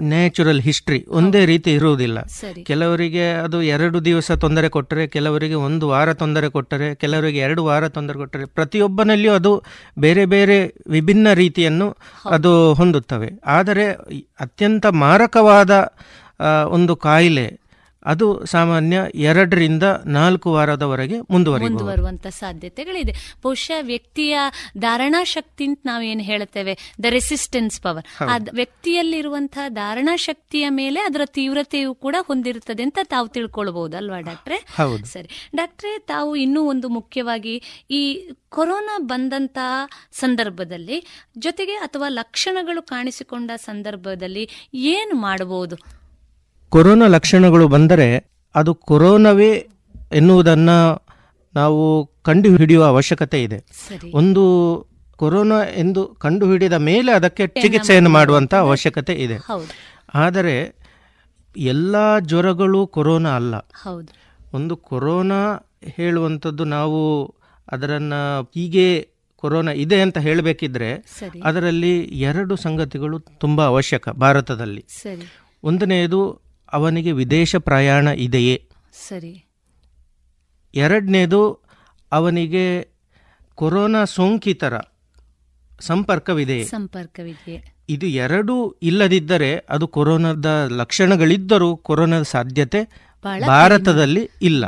ನ್ಯಾಚುರಲ್ 0.00 0.60
ಹಿಸ್ಟ್ರಿ 0.60 1.06
ಒಂದೇ 1.08 1.44
ರೀತಿ 1.46 1.72
ಇರುವುದಿಲ್ಲ. 1.74 2.18
ಕೆಲವರಿಗೆ 2.62 3.32
ಅದು 3.32 3.62
ಎರಡು 3.62 4.04
ದಿವಸ 4.04 4.32
ತೊಂದರೆ 4.32 4.68
ಕೊಟ್ಟರೆ 4.68 5.06
ಕೆಲವರಿಗೆ 5.06 5.54
ಒಂದು 5.54 5.88
ವಾರ 5.88 6.12
ತೊಂದರೆ 6.12 6.48
ಕೊಟ್ಟರೆ 6.48 6.94
ಕೆಲವರಿಗೆ 6.94 7.38
ಎರಡು 7.38 7.64
ವಾರ 7.64 7.88
ತೊಂದರೆ 7.88 8.18
ಕೊಟ್ಟರೆ 8.18 8.44
ಪ್ರತಿಯೊಬ್ಬನಲ್ಲಿಯೂ 8.44 9.32
ಅದು 9.32 9.62
ಬೇರೆ 9.98 10.26
ಬೇರೆ 10.26 10.74
ವಿಭಿನ್ನ 10.88 11.32
ರೀತಿಯನ್ನು 11.32 11.96
ಅದು 12.30 12.74
ಹೊಂದುತ್ತವೆ. 12.74 13.30
ಆದರೆ 13.46 13.92
ಅತ್ಯಂತ 14.40 14.86
ಮಾರಕವಾದ 14.86 15.92
ಒಂದು 16.68 16.96
ಕಾಯಿಲೆ 16.96 17.61
ಅದು 18.04 18.46
ಸಾಮಾನ್ಯ 18.46 19.02
ಎರಡರಿಂದ 19.14 19.82
ನಾಲ್ಕು 20.06 20.52
ವಾರದವರೆಗೆ 20.52 21.20
ಮುಂದುವರಿಯುವಂತ 21.20 22.26
ಸಾಧ್ಯತೆಗಳಿದೆ. 22.26 23.12
ಬಹುಶಃ 23.42 23.78
ವ್ಯಕ್ತಿಯ 23.82 24.38
ಧಾರಣಾ 24.78 25.24
ಶಕ್ತಿ 25.24 25.66
ಅಂತ 25.66 25.80
ನಾವೇನು 25.84 26.20
ಹೇಳ್ತೇವೆ 26.20 26.78
ದ 27.02 27.04
ರೆಸಿಸ್ಟೆನ್ಸ್ 27.04 27.80
ಪವರ್ 27.80 28.04
ಆ 28.20 28.36
ವ್ಯಕ್ತಿಯಲ್ಲಿರುವಂತಹ 28.52 29.68
ಧಾರಣಾ 29.68 30.16
ಶಕ್ತಿಯ 30.16 30.68
ಮೇಲೆ 30.68 31.00
ಅದರ 31.00 31.20
ತೀವ್ರತೆಯು 31.24 31.94
ಕೂಡ 31.94 32.16
ಹೊಂದಿರುತ್ತದೆ 32.20 32.82
ಅಂತ 32.82 32.98
ತಾವು 33.02 33.28
ತಿಳ್ಕೊಳ್ಬಹುದು 33.28 33.96
ಅಲ್ವಾ 33.96 34.20
ಡಾಕ್ಟ್ರೆ? 34.20 34.56
ಹೌದು. 34.56 35.04
ಸರಿ. 35.04 35.50
ಡಾಕ್ಟ್ರೆ 35.56 35.98
ತಾವು 35.98 36.36
ಇನ್ನೂ 36.36 36.62
ಒಂದು 36.62 36.88
ಮುಖ್ಯವಾಗಿ 36.88 37.62
ಈ 37.90 38.30
ಕೊರೋನಾ 38.48 38.98
ಬಂದಂತಹ 38.98 39.88
ಸಂದರ್ಭದಲ್ಲಿ 40.12 41.04
ಜೊತೆಗೆ 41.38 41.72
ಅಥವಾ 41.72 42.08
ಲಕ್ಷಣಗಳು 42.08 42.82
ಕಾಣಿಸಿಕೊಂಡ 42.82 43.50
ಸಂದರ್ಭದಲ್ಲಿ 43.56 44.48
ಏನು 44.74 45.14
ಮಾಡಬಹುದು 45.14 46.01
ಕೊರೋನಾ 46.72 47.06
ಲಕ್ಷಣಗಳು 47.06 47.68
ಬಂದರೆ 47.68 48.30
ಅದು 48.54 48.74
ಕೊರೋನಾವೇ 48.74 49.68
ಎನ್ನುವುದನ್ನು 50.12 51.06
ನಾವು 51.54 52.06
ಕಂಡುಹಿಡಿಯುವ 52.22 52.84
ಅವಶ್ಯಕತೆ 52.84 53.42
ಇದೆ. 53.42 53.64
ಒಂದು 54.14 54.42
ಕೊರೋನಾ 55.16 55.54
ಎಂದು 55.76 56.06
ಕಂಡುಹಿಡಿದ 56.06 56.72
ಮೇಲೆ 56.72 57.12
ಅದಕ್ಕೆ 57.12 57.46
ಚಿಕಿತ್ಸೆಯನ್ನು 57.46 58.10
ಮಾಡುವಂಥ 58.10 58.54
ಅವಶ್ಯಕತೆ 58.54 59.12
ಇದೆ. 59.12 59.36
ಆದರೆ 60.14 60.74
ಎಲ್ಲ 61.56 62.18
ಜ್ವರಗಳು 62.18 62.86
ಕೊರೋನಾ 62.86 63.36
ಅಲ್ಲ. 63.36 63.54
ಒಂದು 64.54 64.76
ಕೊರೋನಾ 64.76 65.70
ಹೇಳುವಂಥದ್ದು 65.84 66.64
ನಾವು 66.64 67.00
ಅದರನ್ನು 67.72 68.42
ಹೀಗೆ 68.54 69.08
ಕೊರೋನಾ 69.36 69.72
ಇದೆ 69.72 70.00
ಅಂತ 70.00 70.18
ಹೇಳಬೇಕಿದ್ರೆ 70.18 70.90
ಅದರಲ್ಲಿ 71.44 72.00
ಎರಡು 72.00 72.56
ಸಂಗತಿಗಳು 72.56 73.18
ತುಂಬ 73.18 73.66
ಅವಶ್ಯಕ 73.66 74.08
ಭಾರತದಲ್ಲಿ. 74.08 74.84
ಒಂದನೆಯದು 75.62 76.41
ಅವನಿಗೆ 76.72 77.12
ವಿದೇಶ 77.12 77.56
ಪ್ರಯಾಣ 77.56 78.08
ಇದೆಯೇ? 78.08 78.68
ಸರಿ. 79.08 79.44
ಎರಡನೇದು 80.74 81.40
ಅವನಿಗೆ 82.12 82.88
ಕೊರೋನಾ 83.54 84.04
ಸೋಂಕಿತರ 84.04 84.78
ಸಂಪರ್ಕವಿದೆಯೇ? 85.80 86.64
ಸಂಪರ್ಕವಿದೆ 86.64 87.74
ಇದು 87.88 88.06
ಎರಡೂ 88.06 88.70
ಇಲ್ಲದಿದ್ದರೆ 88.82 89.66
ಅದು 89.70 89.88
ಕೊರೋನಾದ 89.88 90.68
ಲಕ್ಷಣಗಳಿದ್ದರೂ 90.70 91.76
ಕೊರೋನಾದ 91.76 92.22
ಸಾಧ್ಯತೆ 92.22 92.84
ಭಾರತದಲ್ಲಿ 93.46 94.30
ಇಲ್ಲ. 94.42 94.66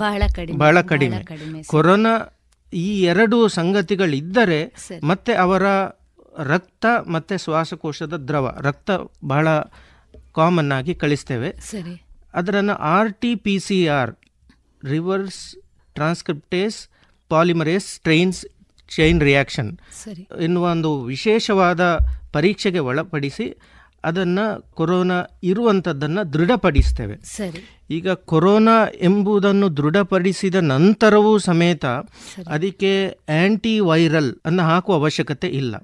ಬಹಳ 0.59 0.81
ಕಡಿಮೆ. 0.83 1.63
ಕೊರೋನಾ 1.63 2.39
ಈ 2.75 3.03
ಎರಡು 3.03 3.49
ಸಂಗತಿಗಳಿದ್ದರೆ. 3.49 4.75
ಮತ್ತೆ 5.03 5.35
ಅವರ 5.35 5.63
ರಕ್ತ 6.39 6.87
ಮತ್ತೆ 7.07 7.39
ಶ್ವಾಸಕೋಶದ 7.39 8.17
ದ್ರವ 8.17 8.57
ರಕ್ತ 8.61 8.91
ಬಹಳ 9.25 9.49
ಕಾಮನ್ 10.35 10.73
ಆಗಿ 10.73 10.95
ಕಳಿಸ್ತೇವೆ. 10.95 11.51
ಸರಿ. 11.71 11.95
ಅದರನ್ನು 12.35 12.75
R 12.95 13.11
T 13.21 13.35
P 13.35 13.59
C 13.59 13.79
R 13.99 14.13
reverse 14.85 15.41
transcriptase 15.95 16.79
polymerase 17.29 17.87
strains 17.87 18.41
chain 18.97 19.21
reaction 19.21 19.71
ಎನ್ನುವ 20.41 20.65
ಒಂದು 20.71 20.91
ವಿಶೇಷವಾದ 21.05 21.83
ಪರೀಕ್ಷೆಗೆ 22.33 22.79
ಒಳಪಡಿಸಿ 22.79 23.47
ಅದನ್ನು 24.05 24.47
ಕೊರೋನಾ 24.75 25.19
ಇರುವಂಥದ್ದನ್ನು 25.43 26.23
ದೃಢಪಡಿಸ್ತೇವೆ. 26.33 27.17
ಸರಿ. 27.37 27.61
ಈಗ 27.91 28.09
ಕೊರೋನಾ 28.11 28.75
ಎಂಬುದನ್ನು 29.01 29.77
ದೃಢಪಡಿಸಿದ 29.77 30.55
ನಂತರವೂ 30.55 31.33
ಸಮೇತ 31.39 31.85
ಅದಕ್ಕೆ 32.49 32.93
ಆ್ಯಂಟಿ 33.09 33.81
ವೈರಲ್ 33.81 34.31
ಅನ್ನು 34.45 34.63
ಹಾಕುವ 34.63 34.95
ಅವಶ್ಯಕತೆ 34.95 35.49
ಇಲ್ಲ. 35.61 35.75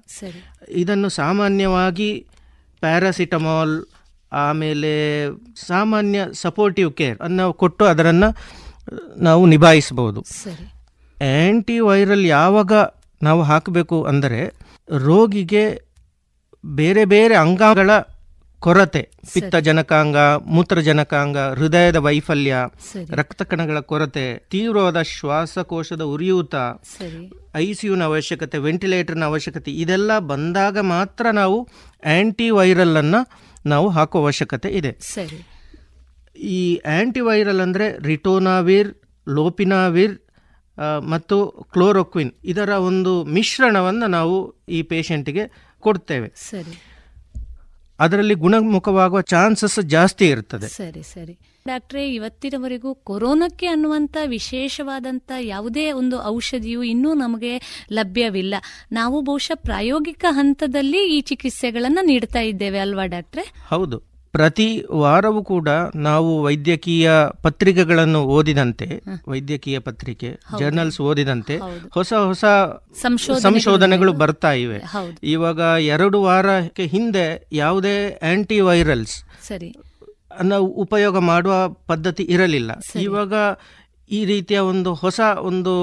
ಇದನ್ನು 0.83 1.09
ಸಾಮಾನ್ಯವಾಗಿ 1.09 2.11
ಪ್ಯಾರಾಸಿಟಮಾಲ್ 2.81 3.75
ಆಮೇಲೆ 4.33 4.93
ಸಾಮಾನ್ಯ 5.67 6.21
ಸಪೋರ್ಟಿವ್ 6.33 6.93
ಕೇರ್ 6.93 7.19
ಅನ್ನು 7.21 7.53
ಕೊಟ್ಟು 7.53 7.85
ಅದರನ್ನು 7.85 8.29
ನಾವು 9.19 9.47
ನಿಭಾಯಿಸಬಹುದು. 9.47 10.21
ಆ್ಯಂಟಿ 11.19 11.81
ವೈರಲ್ 11.81 12.27
ಯಾವಾಗ 12.27 12.73
ನಾವು 13.23 13.43
ಹಾಕಬೇಕು 13.43 14.05
ಅಂದರೆ 14.05 14.41
ರೋಗಿಗೆ 14.89 15.65
ಬೇರೆ 16.65 17.05
ಬೇರೆ 17.05 17.35
ಅಂಗಗಳ 17.35 17.91
ಕೊರತೆ. 18.63 19.03
ಪಿತ್ತಜನಕಾಂಗ 19.33 20.17
ಮೂತ್ರಜನಕಾಂಗ 20.47 21.39
ಹೃದಯದ 21.39 21.97
ವೈಫಲ್ಯ 21.97 22.55
ರಕ್ತ 23.11 23.43
ಕಣಗಳ 23.43 23.79
ಕೊರತೆ 23.81 24.25
ತೀವ್ರವಾದ 24.51 25.03
ಶ್ವಾಸಕೋಶದ 25.03 26.03
ಉರಿಯೂತ 26.03 26.55
ಐಸಿಯುನ 27.57 28.03
ಅವಶ್ಯಕತೆ 28.03 28.59
ವೆಂಟಿಲೇಟರ್ನ 28.59 29.25
ಅವಶ್ಯಕತೆ 29.25 29.71
ಇದೆಲ್ಲ 29.73 30.19
ಬಂದಾಗ 30.33 30.79
ಮಾತ್ರ 30.79 31.27
ನಾವು 31.31 31.57
ಆ್ಯಂಟಿ 32.03 32.51
ವೈರಲ್ 32.51 32.97
ಅನ್ನ 32.97 33.17
ನಾವು 33.67 33.89
ಹಾಕುವ 33.89 34.21
ಅವಶ್ಯಕತೆ 34.21 34.69
ಇದೆ. 34.69 34.93
ಸರಿ. 35.01 35.47
ಈ 36.39 36.77
ಆ್ಯಂಟಿವೈರಲ್ 36.77 37.47
ವೈರಲ್ 37.47 37.61
ಅಂದರೆ 37.61 37.99
ರಿಟೋನಾವಿರ್ 37.99 38.95
ಲೋಪಿನಾವಿರ್ 39.29 40.19
ಮತ್ತು 40.99 41.69
ಕ್ಲೋರೋಕ್ವಿನ್ 41.73 42.33
ಇದರ 42.45 42.69
ಒಂದು 42.69 43.25
ಮಿಶ್ರಣವನ್ನು 43.25 44.07
ನಾವು 44.07 44.65
ಈ 44.69 44.83
ಪೇಷಂಟಿಗೆ 44.83 45.73
ಕೊಡ್ತೇವೆ. 45.81 46.33
ಸರಿ. 46.37 46.83
ಅದರಲ್ಲಿ 47.99 48.35
ಗುಣಮುಖವಾಗುವ 48.35 49.21
ಚಾನ್ಸಸ್ 49.21 49.79
ಜಾಸ್ತಿ 49.87 50.29
ಇರ್ತದೆ. 50.29 50.69
ಸರಿ 50.69 51.03
ಸರಿ. 51.03 51.39
ಡಾಕ್ಟ್ರೇ 51.67 52.09
ಇವತ್ತಿನವರೆಗೂ 52.09 52.95
ಕೊರೋನಾಕ್ಕೆ 52.95 53.67
ಅನ್ನುವಂಥ 53.67 54.17
ವಿಶೇಷವಾದಂತ 54.27 55.33
ಯಾವುದೇ 55.41 55.93
ಒಂದು 55.93 56.25
ಔಷಧಿಯು 56.25 56.83
ಇನ್ನೂ 56.83 57.15
ನಮಗೆ 57.15 57.53
ಲಭ್ಯವಿಲ್ಲ. 57.93 58.55
ನಾವು 58.93 59.21
ಬಹುಶಃ 59.21 59.55
ಪ್ರಾಯೋಗಿಕ 59.55 60.25
ಹಂತದಲ್ಲಿ 60.31 61.17
ಈ 61.17 61.21
ಚಿಕಿತ್ಸೆಗಳನ್ನು 61.21 62.05
ನೀಡ್ತಾ 62.05 62.41
ಇದ್ದೇವೆ 62.41 62.79
ಅಲ್ವಾ 62.79 63.07
ಡಾಕ್ಟ್ರೆ? 63.07 63.53
ಹೌದು. 63.69 63.99
ಪ್ರತಿ 64.33 64.85
ವಾರವೂ 64.93 65.45
ಕೂಡ 65.45 65.69
ನಾವು 65.95 66.43
ವೈದ್ಯಕೀಯ 66.43 67.11
ಪತ್ರಿಕೆಗಳನ್ನು 67.43 68.23
ಓದಿದಂತೆ 68.25 68.89
ವೈದ್ಯಕೀಯ 69.29 69.79
ಪತ್ರಿಕೆ 69.79 70.29
ಜರ್ನಲ್ಸ್ 70.59 71.01
ಓದಿದಂತೆ 71.01 71.57
ಹೊಸ 71.95 72.13
ಹೊಸ 72.13 72.45
ಸಂಶೋಧನೆಗಳು 73.43 74.13
ಬರ್ತಾ 74.13 74.53
ಇವೆ. 74.53 74.79
ಇವಾಗ 75.23 75.59
ಎರಡು 75.95 76.23
ವಾರಕ್ಕೆ 76.23 76.87
ಹಿಂದೆ 76.87 77.49
ಯಾವುದೇ 77.53 77.97
ಆಂಟಿ 78.33 78.61
ವೈರಲ್ಸ್ 78.61 79.17
ಸರಿ. 79.49 79.71
ಅನ್ನ 80.39 80.55
ಉಪಯೋಗ 80.57 81.19
ಮಾಡುವ 81.19 81.69
ಪದ್ಧತಿ 81.69 82.23
ಇರಲಿಲ್ಲ. 82.23 82.71
ಇವಾಗ 83.01 83.35
ಈ 84.11 84.25
ರೀತಿಯ 84.25 84.59
ಒಂದು 84.59 84.95
ಹೊಸ 84.95 85.21
ಒಂದು 85.41 85.75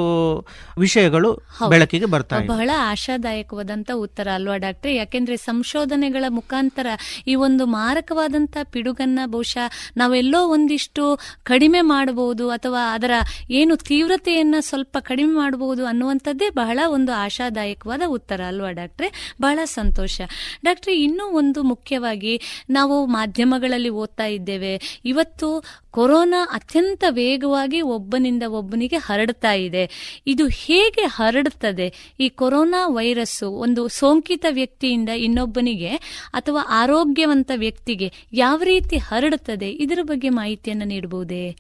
ವಿಷಯಗಳು 0.79 1.41
ಬೆಳಕಿಗೆ 1.69 2.05
ಬರ್ತಾ 2.05 2.39
ಬಹಳ 2.47 2.69
ಆಶಾದಾಯಕವಾದಂತ 2.77 3.91
ಉತ್ತರ 3.95 4.27
ಅಲ್ವಾ 4.33 4.57
ಡಾಕ್ಟ್ರೆ? 4.57 4.95
ಯಾಕೆಂದ್ರೆ 4.95 5.37
ಸಂಶೋಧನೆಗಳ 5.37 6.25
ಮುಖಾಂತರ 6.29 6.87
ಈ 7.27 7.35
ಒಂದು 7.35 7.65
ಮಾರಕವಾದಂತ 7.65 8.57
ಪಿಡುಗನ್ನ 8.63 9.19
ಬಹುಶಃ 9.25 9.71
ನಾವೆಲ್ಲೋ 9.97 10.47
ಒಂದಿಷ್ಟು 10.47 11.19
ಕಡಿಮೆ 11.43 11.81
ಮಾಡಬಹುದು 11.81 12.49
ಅಥವಾ 12.49 12.93
ಅದರ 12.93 13.11
ಏನು 13.49 13.75
ತೀವ್ರತೆಯನ್ನ 13.77 14.55
ಸ್ವಲ್ಪ 14.59 14.97
ಕಡಿಮೆ 14.99 15.33
ಮಾಡಬಹುದು 15.35 15.85
ಅನ್ನುವಂಥದ್ದೇ 15.85 16.49
ಬಹಳ 16.49 16.79
ಒಂದು 16.89 17.11
ಆಶಾದಾಯಕವಾದ 17.11 18.01
ಉತ್ತರ 18.07 18.41
ಅಲ್ವಾ 18.47 18.71
ಡಾಕ್ಟ್ರೆ? 18.71 19.33
ಬಹಳ 19.41 19.59
ಸಂತೋಷ. 19.65 20.21
ಡಾಕ್ಟ್ರೆ 20.65 20.97
ಇನ್ನೂ 20.99 21.25
ಒಂದು 21.25 21.63
ಮುಖ್ಯವಾಗಿ 21.63 22.41
ನಾವು 22.69 23.05
ಮಾಧ್ಯಮಗಳಲ್ಲಿ 23.05 23.89
ಓದ್ತಾ 23.89 24.25
ಇದ್ದೇವೆ. 24.25 25.01
ಇವತ್ತು 25.05 25.63
ಕೊರೋನಾ 25.97 26.49
ಅತ್ಯಂತ 26.53 27.03
ವೇಗವಾಗಿ 27.09 27.81
ಒಬ್ಬನಿಂದ 27.81 28.43
ಒಬ್ಬನಿಗೆ 28.47 28.95
ಹರಡ್ತಾ 28.95 29.53
ಇದೆ. 29.53 30.19
ಇದು 30.27 30.47
ಹೇಗೆ 30.47 31.01
ಹರಡುತ್ತದೆ 31.01 32.15
ಈ 32.19 32.29
ಕೊರೋನಾ 32.29 32.87
ವೈರಸ್ಸು 32.87 33.49
ಒಂದು 33.49 33.87
ಸೋಂಕಿತ 33.87 34.45
ವ್ಯಕ್ತಿಯಿಂದ 34.49 35.09
ಇನ್ನೊಬ್ಬನಿಗೆ 35.09 35.89
ಅಥವಾ 36.33 36.65
ಆರೋಗ್ಯವಂತ 36.69 37.51
ವ್ಯಕ್ತಿಗೆ 37.55 38.11
ಯಾವ 38.33 38.63
ರೀತಿ 38.63 38.97
ಹರಡುತ್ತದೆ 38.97 39.71
ಇದರ 39.71 39.99
ಬಗ್ಗೆ 40.01 40.29
ಮಾಹಿತಿಯನ್ನು 40.29 40.85
ನೀಡಬಹುದೇ? 40.85 41.57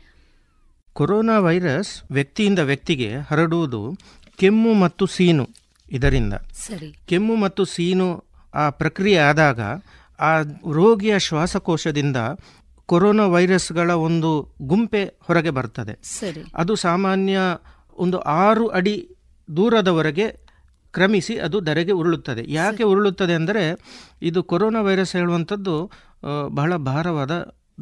ಕೊರೋನಾ 0.93 1.39
ವೈರಸ್ 1.39 2.03
ವ್ಯಕ್ತಿಯಿಂದ 2.11 2.59
ವ್ಯಕ್ತಿಗೆ 2.59 3.13
ಹರಡುವುದು 3.31 3.97
ಕೆಮ್ಮು 4.37 4.73
ಮತ್ತು 4.73 5.05
ಸೀನು 5.05 5.49
ಇದರಿಂದ. 5.91 6.33
ಸರಿ. 6.33 6.95
ಕೆಮ್ಮು 7.07 7.35
ಮತ್ತು 7.35 7.65
ಸೀನು 7.65 8.23
ಆ 8.53 8.69
ಪ್ರಕ್ರಿಯೆ 8.69 9.17
ಆದಾಗ 9.17 9.59
ಆ 10.19 10.41
ರೋಗಿಯ 10.73 11.19
ಶ್ವಾಸಕೋಶದಿಂದ 11.19 12.17
ಕೊರೋನಾ 12.91 13.25
ವೈರಸ್ಗಳ 13.27 13.91
ಒಂದು 14.07 14.31
ಗುಂಪೆ 14.61 15.03
ಹೊರಗೆ 15.27 15.49
ಬರ್ತದೆ. 15.49 15.93
ಅದು 16.55 16.73
ಸಾಮಾನ್ಯ 16.75 17.37
ಒಂದು 17.97 18.17
ಆರು 18.43 18.67
ಅಡಿ 18.79 18.95
ದೂರದವರೆಗೆ 19.49 20.27
ಕ್ರಮಿಸಿ 20.93 21.33
ಅದು 21.37 21.57
ಧರೆಗೆ 21.59 21.91
ಉರುಳುತ್ತದೆ. 21.91 22.43
ಯಾಕೆ 22.51 22.83
ಉರುಳುತ್ತದೆ 22.83 23.33
ಅಂದರೆ 23.33 23.63
ಇದು 24.21 24.39
ಕೊರೋನಾ 24.43 24.81
ವೈರಸ್ 24.81 25.13
ಹೇಳುವಂಥದ್ದು 25.15 25.73
ಬಹಳ 26.49 26.75
ಭಾರವಾದ 26.91 27.33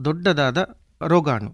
ದೊಡ್ಡದಾದ 0.06 0.60
ರೋಗಾಣು. 1.08 1.50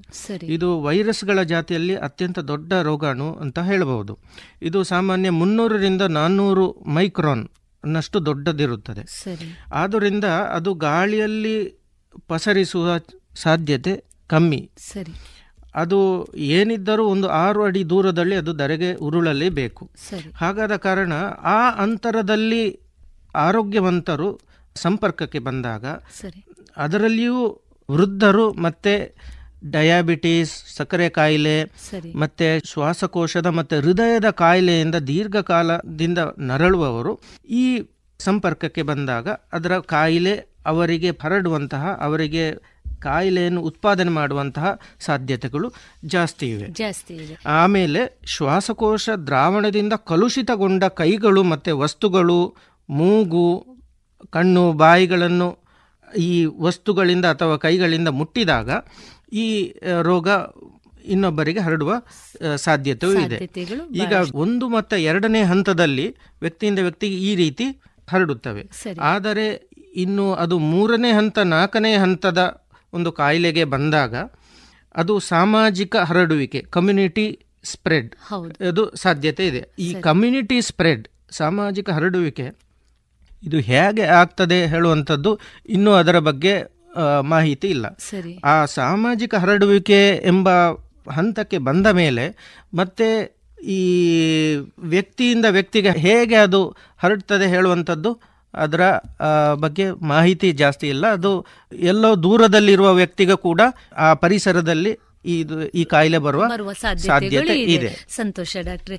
ಇದು 0.55 0.67
ವೈರಸ್ಗಳ 0.81 1.39
ಜಾತಿಯಲ್ಲಿ 1.43 1.95
ಅತ್ಯಂತ 2.07 2.39
ದೊಡ್ಡ 2.51 2.73
ರೋಗಾಣು 2.73 3.27
ಅಂತ 3.33 3.59
ಹೇಳಬಹುದು. 3.69 4.13
ಇದು 4.61 4.79
ಸಾಮಾನ್ಯ 4.83 5.29
ಮುನ್ನೂರರಿಂದ 5.29 6.03
ನಾನ್ನೂರು 6.17 6.65
ಮೈಕ್ರಾನ್ 6.97 7.43
ನಷ್ಟು 7.83 8.17
ದೊಡ್ಡದಿರುತ್ತದೆ. 8.25 9.03
ಆದ್ದರಿಂದ 9.73 10.25
ಅದು 10.57 10.73
ಗಾಳಿಯಲ್ಲಿ 10.73 11.57
ಪಸರಿಸುವ 12.27 12.87
ಸಾಧ್ಯತೆ 13.35 14.03
ಕಮ್ಮಿ. 14.27 14.69
ಸರಿ. 14.77 15.13
ಅದು 15.75 16.25
ಏನಿದ್ದರೂ 16.35 17.03
ಒಂದು 17.05 17.27
ಆರು 17.27 17.63
ಅಡಿ 17.63 17.89
ದೂರದಲ್ಲಿ 17.89 18.35
ಅದು 18.35 18.53
ಧರೆಗೆ 18.53 18.93
ಉರುಳಲೇಬೇಕು. 18.93 19.89
ಹಾಗಾದ 20.35 20.75
ಕಾರಣ 20.75 21.13
ಆ 21.43 21.83
ಅಂತರದಲ್ಲಿ 21.83 22.79
ಆರೋಗ್ಯವಂತರು 23.35 24.39
ಸಂಪರ್ಕಕ್ಕೆ 24.75 25.39
ಬಂದಾಗ 25.39 25.85
ಸರಿ. 26.19 26.45
ಅದರಲ್ಲಿಯೂ 26.77 27.61
ವೃದ್ಧರು 27.91 28.53
ಮತ್ತೆ 28.53 29.13
ಡಯಾಬಿಟೀಸ್ 29.69 30.51
ಸಕ್ಕರೆ 30.75 31.09
ಕಾಯಿಲೆ 31.09 31.63
ಮತ್ತೆ 32.15 32.59
ಶ್ವಾಸಕೋಶದ 32.59 33.45
ಮತ್ತೆ 33.45 33.79
ಹೃದಯದ 33.79 34.29
ಕಾಯಿಲೆಯಿಂದ 34.29 34.95
ದೀರ್ಘಕಾಲದಿಂದ 34.95 36.17
ನರಳುವವರು 36.39 37.19
ಈ 37.49 37.83
ಸಂಪರ್ಕಕ್ಕೆ 38.19 38.81
ಬಂದಾಗ 38.81 39.29
ಅದರ 39.29 39.79
ಕಾಯಿಲೆ 39.79 40.33
ಅವರಿಗೆ 40.65 41.09
ಹರಡುವಂತಹ 41.23 41.97
ಅವರಿಗೆ 42.01 42.51
ಕಾಯಿಲೆಯನ್ನು 43.05 43.61
ಉತ್ಪಾದನೆ 43.69 44.11
ಮಾಡುವಂತಹ 44.17 44.67
ಸಾಧ್ಯತೆಗಳು 45.07 45.67
ಜಾಸ್ತಿ 46.13 46.47
ಇವೆ. 46.53 46.67
ಜಾಸ್ತಿ 46.81 47.13
ಇದೆ. 47.23 47.35
ಆಮೇಲೆ 47.59 48.01
ಶ್ವಾಸಕೋಶ 48.33 49.09
ದ್ರಾವಣದಿಂದ 49.27 49.93
ಕಲುಷಿತಗೊಂಡ 50.11 50.83
ಕೈಗಳು 51.01 51.43
ಮತ್ತು 51.53 51.71
ವಸ್ತುಗಳು 51.83 52.39
ಮೂಗು 52.89 53.47
ಕಣ್ಣು 54.35 54.63
ಬಾಯಿಗಳನ್ನು 54.83 55.49
ಈ 56.25 56.31
ವಸ್ತುಗಳಿಂದ 56.65 57.25
ಅಥವಾ 57.35 57.55
ಕೈಗಳಿಂದ 57.57 58.09
ಮುಟ್ಟಿದಾಗ 58.19 58.69
ಈ 59.43 59.47
ರೋಗ 60.09 60.27
ಇನ್ನೊಬ್ಬರಿಗೆ 61.13 61.61
ಹರಡುವ 61.65 61.91
ಸಾಧ್ಯತೆಯೂ 62.65 63.13
ಇದೆ. 63.25 63.37
ಈಗ 64.03 64.13
ಒಂದು 64.43 64.65
ಮತ್ತು 64.75 64.95
ಎರಡನೇ 65.09 65.41
ಹಂತದಲ್ಲಿ 65.51 66.07
ವ್ಯಕ್ತಿಯಿಂದ 66.41 66.79
ವ್ಯಕ್ತಿಗೆ 66.87 67.17
ಈ 67.29 67.31
ರೀತಿ 67.35 67.65
ಹರಡುತ್ತವೆ. 68.11 68.63
ಆದರೆ 69.13 69.45
ಇನ್ನು 70.03 70.25
ಅದು 70.43 70.55
ಮೂರನೇ 70.71 71.11
ಹಂತ 71.11 71.39
ನಾಲ್ಕನೇ 71.53 71.91
ಹಂತದ 71.95 72.41
ಒಂದು 72.93 73.11
ಕಾಯಿಲೆಗೆ 73.11 73.63
ಬಂದಾಗ 73.63 74.15
ಅದು 74.95 75.13
ಸಾಮಾಜಿಕ 75.19 75.95
ಹರಡುವಿಕೆ 75.95 76.59
ಕಮ್ಯುನಿಟಿ 76.69 77.25
ಸ್ಪ್ರೆಡ್ 77.63 78.09
ಅದು 78.67 78.83
ಸಾಧ್ಯತೆ 78.95 79.43
ಇದೆ. 79.47 79.61
ಈ 79.79 79.87
ಕಮ್ಯುನಿಟಿ 80.01 80.57
ಸ್ಪ್ರೆಡ್ 80.61 81.07
ಸಾಮಾಜಿಕ 81.31 81.89
ಹರಡುವಿಕೆ 81.89 82.47
ಇದು 83.43 83.57
ಹೇಗೆ 83.59 84.05
ಆಗ್ತದೆ 84.21 84.57
ಹೇಳುವಂಥದ್ದು 84.67 85.31
ಇನ್ನೂ 85.69 85.91
ಅದರ 85.91 86.19
ಬಗ್ಗೆ 86.19 86.53
ಮಾಹಿತಿ 87.21 87.67
ಇಲ್ಲ. 87.67 87.85
ಆ 88.43 88.55
ಸಾಮಾಜಿಕ 88.65 89.35
ಹರಡುವಿಕೆ 89.35 89.99
ಎಂಬ 90.25 90.49
ಹಂತಕ್ಕೆ 91.11 91.57
ಬಂದ 91.57 91.87
ಮೇಲೆ 91.87 92.25
ಮತ್ತೆ 92.73 93.07
ಈ 93.75 93.79
ವ್ಯಕ್ತಿಯಿಂದ 94.79 95.45
ವ್ಯಕ್ತಿಗೆ 95.49 95.91
ಹೇಗೆ 95.97 96.35
ಅದು 96.35 96.61
ಹರಡ್ತದೆ 96.97 97.47
ಹೇಳುವಂಥದ್ದು? 97.47 98.11
ಅದರ 98.53 98.81
ಬಗ್ಗೆ 99.53 99.91
ಮಾಹಿತಿ 99.91 100.51
ಜಾಸ್ತಿ 100.51 100.87
ಇಲ್ಲ. 100.89 101.11
ಅದು 101.11 101.45
ಎಲ್ಲೋ 101.73 102.23
ದೂರದಲ್ಲಿರುವ 102.23 102.93
ವ್ಯಕ್ತಿಗೆ 102.93 103.35
ಕೂಡ 103.37 103.61
ಆ 103.97 104.13
ಪರಿಸರದಲ್ಲಿ 104.13 104.99
ಇದು 105.25 105.67
ಈ 105.67 105.83
ಕಾಯಿಲೆ 105.83 106.17
ಬರುವ 106.17 106.73
ಸಾಧ್ಯತೆ 106.73 107.61
ಇದೆ. 107.61 108.05
ಸಂತೋಷ 108.09 108.57
ಡಾಕ್ಟ್ರೆ. 108.61 108.97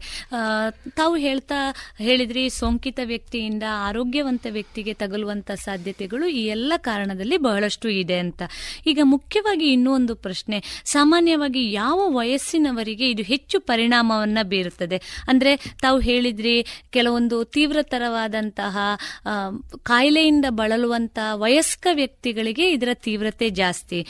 ತಾವು 0.97 1.17
ಹೇಳ್ತಾ 1.17 1.55
ಹೇಳಿದ್ರಿ 1.99 2.51
ಸೋಂಕಿತ 2.51 3.01
ವ್ಯಕ್ತಿಯಿಂದ 3.05 3.63
ಆರೋಗ್ಯವಂತ 3.69 4.47
ವ್ಯಕ್ತಿಗೆ 4.51 4.95
ತಗಲುವಂತ 4.95 5.51
ಸಾಧ್ಯತೆಗಳು 5.51 6.27
ಈ 6.27 6.47
ಎಲ್ಲ 6.47 6.73
ಕಾರಣದಲ್ಲಿ 6.77 7.37
ಬಹಳಷ್ಟು 7.37 7.89
ಇದೆ 7.89 8.19
ಅಂತ. 8.19 8.43
ಈಗ 8.87 9.01
ಮುಖ್ಯವಾಗಿ 9.03 9.73
ಇನ್ನೂ 9.73 9.95
ಒಂದು 9.95 10.15
ಪ್ರಶ್ನೆ. 10.15 10.83
ಸಾಮಾನ್ಯವಾಗಿ 10.85 11.73
ಯಾವ 11.73 11.99
ವಯಸ್ಸಿನವರಿಗೆ 12.17 13.11
ಇದು 13.11 13.23
ಹೆಚ್ಚು 13.23 13.61
ಪರಿಣಾಮವನ್ನ 13.61 14.39
ಬೀರುತ್ತದೆ? 14.43 14.99
ಅಂದ್ರೆ 15.29 15.57
ತಾವು 15.57 15.99
ಹೇಳಿದ್ರಿ 15.99 16.67
ಕೆಲವೊಂದು 16.91 17.45
ತೀವ್ರತರವಾದಂತಹ 17.45 18.79
ಕಾಯಿಲೆಯಿಂದ 19.83 20.45
ಬಳಲುವಂತಹ 20.49 21.35
ವಯಸ್ಕ 21.35 21.87
ವ್ಯಕ್ತಿಗಳಿಗೆ 21.93 22.73
ಇದರ 22.73 22.89
ತೀವ್ರತೆ 22.95 23.51
ಜಾಸ್ತಿ. 23.51 24.07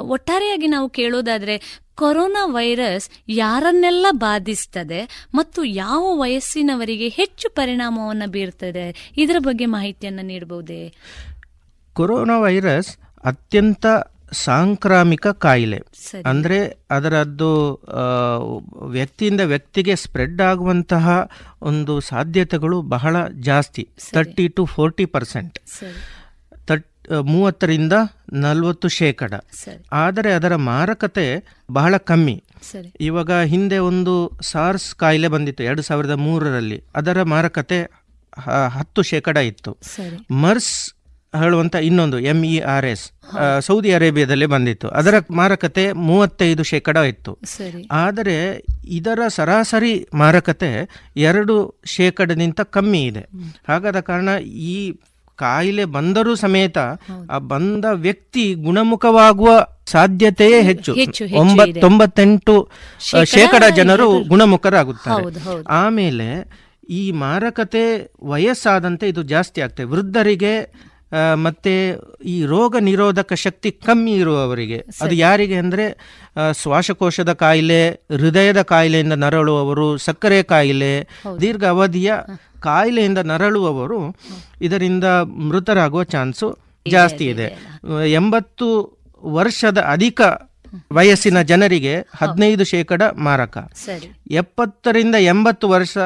ಒಟ್ಟಾರೆಯಾಗಿ 0.00 0.66
ನಾವು 0.66 0.88
ಕೇಳೋದಾದ್ರೆ 0.90 1.53
ಕೊರೋನಾ 1.94 2.46
ವೈರಸ್ 2.46 3.10
ಯಾರನ್ನೆಲ್ಲ 3.28 4.06
ಬಾಧಿಸ್ತದೆ 4.12 5.28
ಮತ್ತು 5.34 5.64
ಯಾವ 5.64 6.04
ವಯಸ್ಸಿನವರಿಗೆ 6.20 7.08
ಹೆಚ್ಚು 7.08 7.50
ಪರಿಣಾಮವನ್ನು 7.54 8.30
ಬೀರ್ತದೆ 8.30 9.12
ಇದರ 9.16 9.36
ಬಗ್ಗೆ 9.38 9.66
ಮಾಹಿತಿಯನ್ನು 9.66 10.24
ನೀಡಬಹುದೇ? 10.26 10.82
ಕೊರೋನಾ 11.92 12.38
ವೈರಸ್ 12.38 12.90
ಅತ್ಯಂತ 13.24 13.86
ಸಾಂಕ್ರಾಮಿಕ 14.32 15.26
ಕಾಯಿಲೆ. 15.26 15.78
ಅಂದರೆ 16.26 16.58
ಅದರದ್ದು 16.90 17.50
ವ್ಯಕ್ತಿಯಿಂದ 18.88 19.40
ವ್ಯಕ್ತಿಗೆ 19.40 19.94
ಸ್ಪ್ರೆಡ್ 19.96 20.40
ಆಗುವಂತಹ 20.42 21.30
ಒಂದು 21.62 22.00
ಸಾಧ್ಯತೆಗಳು 22.00 22.82
ಬಹಳ 22.82 23.16
ಜಾಸ್ತಿ. 23.28 23.88
Thirty 24.12 24.48
two 24.48 24.64
forty 24.64 25.06
percent. 25.06 25.58
ಮೂವತ್ತರಿಂದ 27.12 27.92
ನಲವತ್ತು 28.32 28.88
ಶೇಕಡ. 28.88 29.32
ಆದರೆ 29.92 30.32
ಅದರ 30.32 30.56
ಮಾರಕತೆ 30.56 31.26
ಬಹಳ 31.70 31.96
ಕಮ್ಮಿ. 31.96 32.36
ಇವಾಗ 33.00 33.32
ಹಿಂದೆ 33.32 33.78
ಒಂದು 33.78 34.14
ಸಾರ್ಸ್ 34.42 34.94
ಕಾಯಿಲೆ 34.94 35.28
ಬಂದಿತ್ತು 35.28 35.62
ಎರಡು 35.62 35.82
ಸಾವಿರದ 35.82 36.10
ಮೂರರಲ್ಲಿ. 36.10 36.82
ಅದರ 36.96 37.22
ಮಾರಕತೆ 37.22 37.80
ಹತ್ತು 38.68 39.02
ಶೇಕಡ 39.02 39.36
ಇತ್ತು. 39.36 39.72
ಮರ್ಸ್ 40.30 40.94
ಹೇಳುವಂತ 41.34 41.74
ಇನ್ನೊಂದು 41.74 42.18
M 42.18 42.44
E 42.44 42.58
R 42.58 42.84
S 42.84 43.04
Saudi 43.60 43.92
ಅರೇಬಿಯಾದಲ್ಲಿ 43.92 44.46
ಬಂದಿತ್ತು. 44.46 44.88
ಅದರ 44.88 45.14
ಮಾರಕತೆ 45.30 45.92
ಮೂವತ್ತೈದು 45.92 46.62
ಶೇಕಡ 46.62 46.96
ಇತ್ತು. 46.96 47.32
ಆದರೆ 47.90 48.36
ಇದರ 48.88 49.20
ಸರಾಸರಿ 49.28 50.06
ಮಾರಕತೆ 50.14 50.70
ಎರಡು 51.16 51.82
ಶೇಕಡದಿಂದ 51.86 52.60
ಕಮ್ಮಿ 52.70 53.02
ಇದೆ. 53.02 53.24
ಹಾಗಾದ 53.68 54.00
ಕಾರಣ 54.00 54.28
ಈ 54.68 54.78
ಕಾಯಿಲೆ 55.38 55.84
ಬಂದರೂ 55.96 56.32
ಸಮೇತ 56.34 56.78
ಆ 57.30 57.38
ಬಂದ 57.52 57.84
ವ್ಯಕ್ತಿ 58.06 58.44
ಗುಣಮುಖವಾಗುವ 58.66 59.50
ಸಾಧ್ಯತೆಯೇ 59.86 60.58
ಹೆಚ್ಚು. 60.62 60.92
ತೊಂಬತ್ತೆಂಟು 61.80 62.56
ಶೇಕಡ 63.34 63.64
ಜನರು 63.76 64.08
ಗುಣಮುಖರಾಗುತ್ತಾರೆ. 64.24 65.24
ಆಮೇಲೆ 65.80 66.28
ಈ 66.90 67.02
ಮಾರಕತೆ 67.24 67.84
ವಯಸ್ಸಾದಂತೆ 68.22 69.04
ಇದು 69.08 69.22
ಜಾಸ್ತಿ 69.34 69.60
ಆಗ್ತದೆ. 69.60 69.86
ವೃದ್ಧರಿಗೆ 69.92 70.54
ಮತ್ತೆ 71.42 71.72
ಈ 72.24 72.36
ರೋಗ 72.44 72.76
ನಿರೋಧಕ 72.80 73.32
ಶಕ್ತಿ 73.42 73.70
ಕಮ್ಮಿ 73.86 74.14
ಇರುವವರಿಗೆ. 74.14 74.78
ಅದು 75.02 75.14
ಯಾರಿಗೆ 75.14 75.56
ಅಂದರೆ 75.56 75.84
ಶ್ವಾಸಕೋಶದ 76.60 77.32
ಕಾಯಿಲೆ 77.42 77.82
ಹೃದಯದ 78.16 78.62
ಕಾಯಿಲೆಯಿಂದ 78.62 79.16
ನರಳುವವರು 79.24 79.86
ಸಕ್ಕರೆ 79.98 80.40
ಕಾಯಿಲೆ 80.52 80.92
ದೀರ್ಘ 81.40 81.64
ಅವಧಿಯ 81.64 82.12
ಕಾಯಿಲೆಯಿಂದ 82.64 83.18
ನರಳುವವರು 83.18 84.00
ಇದರಿಂದ 84.62 85.04
ಮೃತರಾಗುವ 85.48 86.02
ಚಾನ್ಸು 86.04 86.48
ಜಾಸ್ತಿ 86.90 87.24
ಇದೆ. 87.26 87.46
ಎಂಬತ್ತು 88.12 88.66
ವರ್ಷದ 89.36 89.78
ಅಧಿಕ 89.78 90.20
ವಯಸ್ಸಿನ 90.92 91.42
ಜನರಿಗೆ 91.42 91.94
ಹದಿನೈದು 92.16 92.64
ಶೇಕಡ 92.64 93.02
ಮಾರಕ. 93.02 93.56
ಎಪ್ಪತ್ತರಿಂದ 94.30 95.14
ಎಂಬತ್ತು 95.14 95.68
ವರ್ಷ 95.68 95.96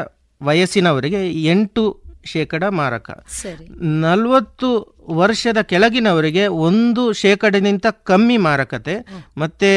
ವಯಸ್ಸಿನವರಿಗೆ 0.43 1.21
ಎಂಟು 1.45 1.85
ಶೇಕಡ 2.25 2.65
ಮಾರಕ. 2.65 3.09
ನಲವತ್ತು 4.01 4.71
ವರ್ಷದ 5.11 5.61
ಕೆಳಗಿನವರಿಗೆ 5.63 6.47
ಒಂದು 6.47 7.13
ಶೇಕಡನಿಂತ 7.13 7.87
ಕಮ್ಮಿ 7.87 8.37
ಮಾರಕತೆ. 8.37 8.97
ಮತ್ತೆ 9.37 9.71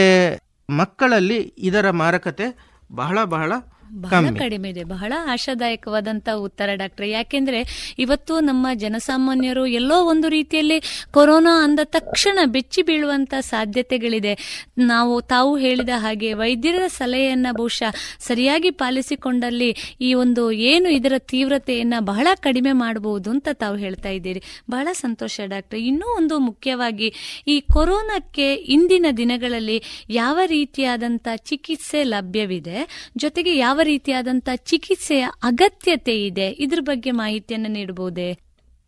ಮಕ್ಕಳಲ್ಲಿ 0.69 1.39
ಇದರ 1.57 1.89
ಮಾರಕತೆ 1.91 2.47
ಬಹಳ 2.91 3.17
ಬಹಳ 3.23 3.51
ಬಹಳ 3.93 4.25
ಕಡಿಮೆ 4.39 4.69
ಇದೆ. 4.69 4.83
ಬಹಳ 4.83 5.13
ಆಶಾದಾಯಕವಾದಂತ 5.25 6.29
ಉತ್ತರ 6.29 6.69
ಡಾಕ್ಟರ್. 6.73 7.07
ಯಾಕೆಂದ್ರೆ 7.07 7.91
ಇವತ್ತು 7.99 8.39
ನಮ್ಮ 8.39 8.67
ಜನಸಾಮಾನ್ಯರು 8.73 9.67
ಎಲ್ಲೋ 9.67 10.05
ಒಂದು 10.05 10.29
ರೀತಿಯಲ್ಲಿ 10.29 11.05
ಕೊರೋನಾ 11.11 11.63
ಅಂದ 11.63 11.79
ತಕ್ಷಣ 11.83 12.39
ಬೆಚ್ಚಿ 12.45 12.81
ಬೀಳುವಂತ 12.81 13.33
ಸಾಧ್ಯತೆಗಳಿದೆ. 13.39 14.63
ನಾವು 14.77 15.21
ತಾವು 15.21 15.57
ಹೇಳಿದ 15.57 15.89
ಹಾಗೆ 15.95 16.33
ವೈದ್ಯರ 16.33 16.87
ಸಲಹೆಯನ್ನ 16.87 17.47
ಬಹುಶಃ 17.51 17.95
ಸರಿಯಾಗಿ 18.19 18.71
ಪಾಲಿಸಿಕೊಂಡಲ್ಲಿ 18.71 19.75
ಈ 20.01 20.13
ಒಂದು 20.13 20.51
ಏನು 20.51 20.89
ಇದರ 20.89 21.13
ತೀವ್ರತೆಯನ್ನ 21.17 21.93
ಬಹಳ 21.99 22.27
ಕಡಿಮೆ 22.35 22.71
ಮಾಡಬಹುದು 22.71 23.29
ಅಂತ 23.29 23.47
ತಾವು 23.53 23.77
ಹೇಳ್ತಾ 23.77 24.09
ಇದ್ದೀರಿ. 24.09 24.41
ಬಹಳ 24.69 24.87
ಸಂತೋಷ 24.91 25.39
ಡಾಕ್ಟರ್. 25.45 25.79
ಇನ್ನೂ 25.79 26.15
ಒಂದು 26.17 26.39
ಮುಖ್ಯವಾಗಿ 26.39 27.13
ಈ 27.47 27.59
ಕೊರೋನಾಕ್ಕೆ 27.59 28.53
ಇಂದಿನ 28.53 29.05
ದಿನಗಳಲ್ಲಿ 29.17 29.83
ಯಾವ 30.09 30.39
ರೀತಿಯಾದಂತ 30.45 31.27
ಚಿಕಿತ್ಸೆ 31.35 32.03
ಲಭ್ಯವಿದೆ 32.03 33.09
ಜೊತೆಗೆ 33.17 33.57
ಯಾವ 33.57 33.79
ರೀತಿಯಾದಂತ 33.83 34.49
ಚಿಕಿತ್ಸೆಯ 34.55 35.27
ಅಗತ್ಯತೆ 35.43 36.25
ಇದೆ? 36.25 36.47
ಇದ್ರ 36.49 36.79
ಬಗ್ಗೆ 36.81 37.11
ಮಾಹಿತಿಯನ್ನು 37.11 37.69
ನೀಡಬಹುದೇ? 37.69 38.37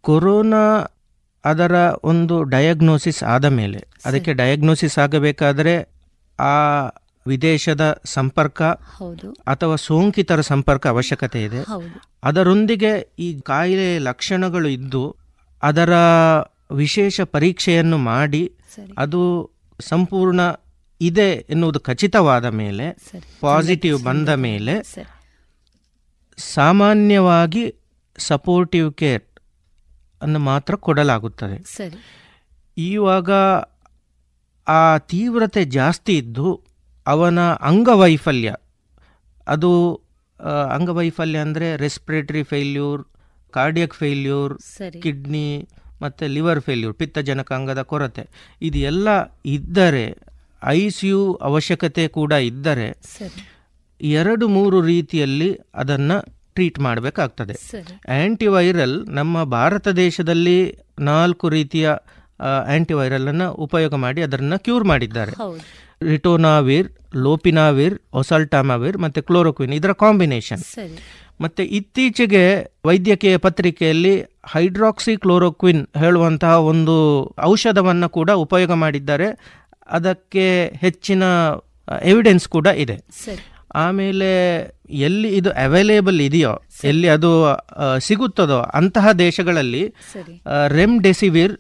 ಕೊರೋನಾ 0.02 0.64
ಅದರ 1.46 1.72
ಒಂದು 2.04 2.44
ಡಯಾಗ್ನೋಸಿಸ್ 2.44 3.24
ಆದ 3.24 3.46
ಮೇಲೆ 3.46 3.88
ಅದಕ್ಕೆ 4.06 4.34
ಡಯಾಗ್ನೋಸಿಸ್ 4.34 4.98
ಆಗಬೇಕಾದರೆ 5.00 5.76
ಆ 6.40 6.56
ವಿದೇಶದ 7.28 8.02
ಸಂಪರ್ಕ 8.06 8.62
ಅಥವಾ 9.48 9.76
ಸೋಂಕಿತರ 9.76 10.42
ಸಂಪರ್ಕ 10.42 10.88
ಅವಶ್ಯಕತೆ 10.88 11.44
ಇದೆ. 11.44 11.66
ಅದರೊಂದಿಗೆ 12.24 13.08
ಈ 13.20 13.40
ಕಾಯಿಲೆ 13.40 14.00
ಲಕ್ಷಣಗಳು 14.00 14.68
ಇದ್ದು 14.68 15.16
ಅದರ 15.64 15.94
ವಿಶೇಷ 16.72 17.22
ಪರೀಕ್ಷೆಯನ್ನು 17.22 17.98
ಮಾಡಿ 17.98 18.54
ಅದು 18.98 19.52
ಸಂಪೂರ್ಣ 19.80 20.42
ಇದೆ 21.02 21.46
ಎನ್ನುವುದು 21.50 21.80
ಖಚಿತವಾದ 21.80 22.46
ಮೇಲೆ 22.46 22.98
ಪಾಸಿಟಿವ್ 23.40 24.04
ಬಂದ 24.04 24.30
ಮೇಲೆ 24.30 24.84
ಸಾಮಾನ್ಯವಾಗಿ 26.38 27.76
ಸಪೋರ್ಟಿವ್ 28.18 28.94
ಕೇರ್ 28.94 29.24
ಅನ್ನು 30.22 30.40
ಮಾತ್ರ 30.40 30.76
ಕೊಡಲಾಗುತ್ತದೆ. 30.76 31.58
ಇವಾಗ 32.78 33.32
ಆ 34.68 34.98
ತೀವ್ರತೆ 34.98 35.66
ಜಾಸ್ತಿ 35.66 36.18
ಇದ್ದು 36.18 36.62
ಅವನ 37.08 37.40
ಅಂಗವೈಫಲ್ಯ 37.54 38.54
ಅದು 39.48 39.72
ಅಂಗವೈಫಲ್ಯ 40.72 41.38
ಅಂದರೆ 41.38 41.76
respiratory 41.76 42.44
failure 42.44 43.04
cardiac 43.52 43.94
failure 43.94 44.58
kidney 45.02 45.70
ಮತ್ತು 46.02 46.28
ಲಿವರ್ 46.28 46.62
ಫೇಲ್ಯೂರ್ 46.62 46.96
ಪಿತ್ತಜನಕಾಂಗದ 46.96 47.82
ಕೊರತೆ. 47.82 48.30
ಇದು 48.62 48.78
ಎಲ್ಲ 48.78 49.08
ಇದ್ದರೆ 49.46 50.33
ಐ 50.66 50.90
ಸಿ 50.90 51.08
ಯು 51.08 51.34
ಅವಶ್ಯಕತೆ 51.34 52.08
ಕೂಡ 52.08 52.32
ಇದ್ದರೆ 52.32 52.98
ಎರಡು 54.02 54.48
ಮೂರು 54.48 54.82
ರೀತಿಯಲ್ಲಿ 54.82 55.60
ಅದನ್ನು 55.76 56.34
ಟ್ರೀಟ್ 56.54 56.80
ಮಾಡಬೇಕಾಗ್ತದೆ. 56.80 57.54
ಆ್ಯಂಟಿವೈರಲ್ 58.10 59.06
ನಮ್ಮ 59.08 59.44
ಭಾರತ 59.44 59.88
ದೇಶದಲ್ಲಿ 59.88 60.78
ನಾಲ್ಕು 61.00 61.50
ರೀತಿಯ 61.50 61.90
ಆ್ಯಂಟಿವೈರಲನ್ನು 62.40 63.30
ಅನ್ನು 63.30 63.54
ಉಪಯೋಗ 63.54 63.96
ಮಾಡಿ 63.96 64.22
ಅದನ್ನು 64.22 64.64
ಕ್ಯೂರ್ 64.64 64.84
ಮಾಡಿದ್ದಾರೆ. 64.84 65.32
ರಿಟೋನಾವಿರ್ 66.02 66.88
ಲೋಪಿನಾವಿರ್ 67.16 68.00
ಒಸಲ್ಟಾಮಾವಿರ್ 68.14 68.98
ಮತ್ತು 68.98 69.24
ಕ್ಲೋರೋಕ್ವಿನ್ 69.24 69.74
ಇದರ 69.74 69.92
ಕಾಂಬಿನೇಷನ್. 69.92 70.64
ಮತ್ತೆ 71.42 71.64
ಇತ್ತೀಚೆಗೆ 71.64 72.72
ವೈದ್ಯಕೀಯ 72.86 73.38
ಪತ್ರಿಕೆಯಲ್ಲಿ 73.38 74.22
ಹೈಡ್ರಾಕ್ಸಿ 74.54 75.18
ಕ್ಲೋರೋಕ್ವಿನ್ 75.18 75.88
ಹೇಳುವಂತಹ 75.98 76.62
ಒಂದು 76.66 76.96
ಔಷಧವನ್ನು 77.42 78.10
ಕೂಡ 78.10 78.32
ಉಪಯೋಗ 78.32 78.72
ಮಾಡಿದ್ದಾರೆ. 78.72 79.60
ಅದಕ್ಕೆ 79.98 80.46
ಹೆಚ್ಚಿನ 80.82 81.24
ಎವಿಡೆನ್ಸ್ 82.12 82.48
ಕೂಡ 82.48 82.68
ಇದೆ. 82.84 82.98
ಆಮೇಲೆ 83.76 84.30
ಎಲ್ಲಿ 85.06 85.30
ಇದು 85.38 85.50
ಅವೈಲೇಬಲ್ 85.50 86.20
ಇದೆಯೋ 86.22 86.54
ಎಲ್ಲಿ 86.84 87.08
ಅದು 87.10 87.30
ಸಿಗುತ್ತದೋ 88.00 88.60
ಅಂತಹ 88.80 89.12
ದೇಶಗಳಲ್ಲಿ 89.12 89.84
ರೆಮ್ಡೆಸಿವಿರ್ 90.78 91.56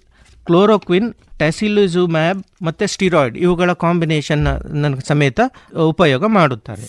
ಕ್ಲೋರೋಕ್ವಿನ್ 0.47 1.09
ಟೆಸಿಲಿಜುಮ್ಯಾಬ್ 1.37 2.41
ಮತ್ತು 2.61 2.87
ಸ್ಟಿರಾಯ್ಡ್ 2.87 3.37
ಇವುಗಳ 3.37 3.73
ಕಾಂಬಿನೇಷನ್ 3.73 4.45
ಸಮೇತ 5.07 5.39
ಉಪಯೋಗ 5.93 6.23
ಮಾಡುತ್ತಾರೆ. 6.37 6.85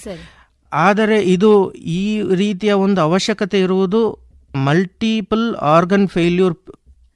ಆದರೆ 0.73 1.19
ಇದು 1.35 1.51
ಈ 1.73 2.05
ರೀತಿಯ 2.43 2.73
ಒಂದು 2.87 3.01
ಅವಶ್ಯಕತೆ 3.01 3.61
ಇರುವುದು 3.61 4.01
ಮಲ್ಟಿಪಲ್ 4.69 5.47
ಆರ್ಗನ್ 5.55 6.09
ಫೇಲ್ಯೂರ್ 6.09 6.57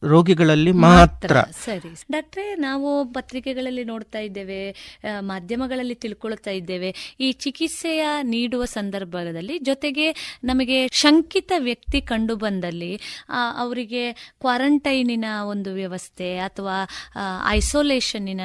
ರೋಗಿಗಳಲ್ಲಿ 0.03 0.73
ಮಾತ್ರ. 0.73 1.41
ಸರಿ. 1.65 1.95
ಡಾಕ್ಟ್ರೆ 2.13 2.57
ನಾವು 2.57 3.05
ಪತ್ರಿಕೆಗಳಲ್ಲಿ 3.05 3.85
ನೋಡ್ತಾ 3.85 4.19
ಇದ್ದೇವೆ 4.19 4.61
ಮಾಧ್ಯಮಗಳಲ್ಲಿ 5.21 5.95
ತಿಳ್ಕೊಳ್ತಾ 5.95 6.51
ಇದ್ದೇವೆ. 6.51 7.17
ಈ 7.21 7.33
ಚಿಕಿತ್ಸೆಯ 7.33 8.07
ನೀಡುವ 8.23 8.65
ಸಂದರ್ಭದಲ್ಲಿ 8.65 9.59
ಜೊತೆಗೆ 9.59 10.39
ನಮಗೆ 10.45 10.89
ಶಂಕಿತ 10.93 11.53
ವ್ಯಕ್ತಿ 11.59 12.01
ಕಂಡು 12.01 12.37
ಬಂದಲ್ಲಿ 12.37 13.01
ಅವರಿಗೆ 13.57 14.13
ಕ್ವಾರಂಟೈನಿನ 14.13 15.25
ಒಂದು 15.49 15.75
ವ್ಯವಸ್ಥೆ 15.75 16.39
ಅಥವಾ 16.39 16.77
ಐಸೋಲೇಷನ್ನಿನ 17.49 18.41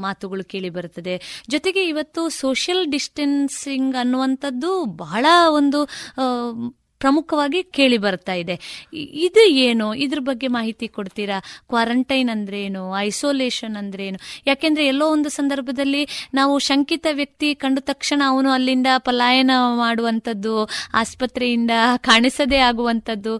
ಮಾತುಗಳು 0.00 0.44
ಕೇಳಿ 0.44 0.70
ಬರುತ್ತದೆ. 0.70 1.44
ಜೊತೆಗೆ 1.50 1.88
ಇವತ್ತು 1.88 2.28
ಸೋಷಿಯಲ್ 2.28 2.86
ಡಿಸ್ಟೆನ್ಸಿಂಗ್ 2.92 3.96
ಅನ್ನುವಂಥದ್ದು 3.96 4.84
ಬಹಳ 4.84 5.26
ಒಂದು 5.50 5.80
ಪ್ರಮುಖವಾಗಿ 7.04 7.60
ಕೇಳಿ 7.76 7.98
ಬರ್ತಾ 7.98 8.34
ಇದೆ. 8.42 8.56
ಇದು 9.26 9.42
ಏನು? 9.64 9.86
ಇದ್ರ 10.04 10.20
ಬಗ್ಗೆ 10.20 10.48
ಮಾಹಿತಿ 10.56 10.86
ಕೊಡ್ತೀರಾ? 10.88 11.38
ಕ್ವಾರಂಟೈನ್ 11.68 12.30
ಅಂದ್ರೆ 12.30 12.58
ಏನು 12.62 12.82
ಐಸೋಲೇಷನ್ 12.98 13.76
ಅಂದ್ರೆ 13.76 14.06
ಏನು 14.06 14.20
ಯಾಕೆಂದ್ರೆ 14.46 14.84
ಎಲ್ಲೋ 14.86 15.06
ಒಂದು 15.12 15.28
ಸಂದರ್ಭದಲ್ಲಿ 15.28 16.02
ನಾವು 16.34 16.54
ಶಂಕಿತ 16.58 17.06
ವ್ಯಕ್ತಿ 17.12 17.48
ಕಂಡ 17.54 17.78
ತಕ್ಷಣ 17.80 18.22
ಅವನು 18.26 18.48
ಅಲ್ಲಿಂದ 18.50 18.90
ಪಲಾಯನ 18.98 19.50
ಮಾಡುವಂಥದ್ದು, 19.76 20.54
ಆಸ್ಪತ್ರೆಯಿಂದ 20.94 21.70
ಕಾಣಿಸದೇ 21.96 22.60
ಆಗುವಂಥದ್ದು 22.68 23.32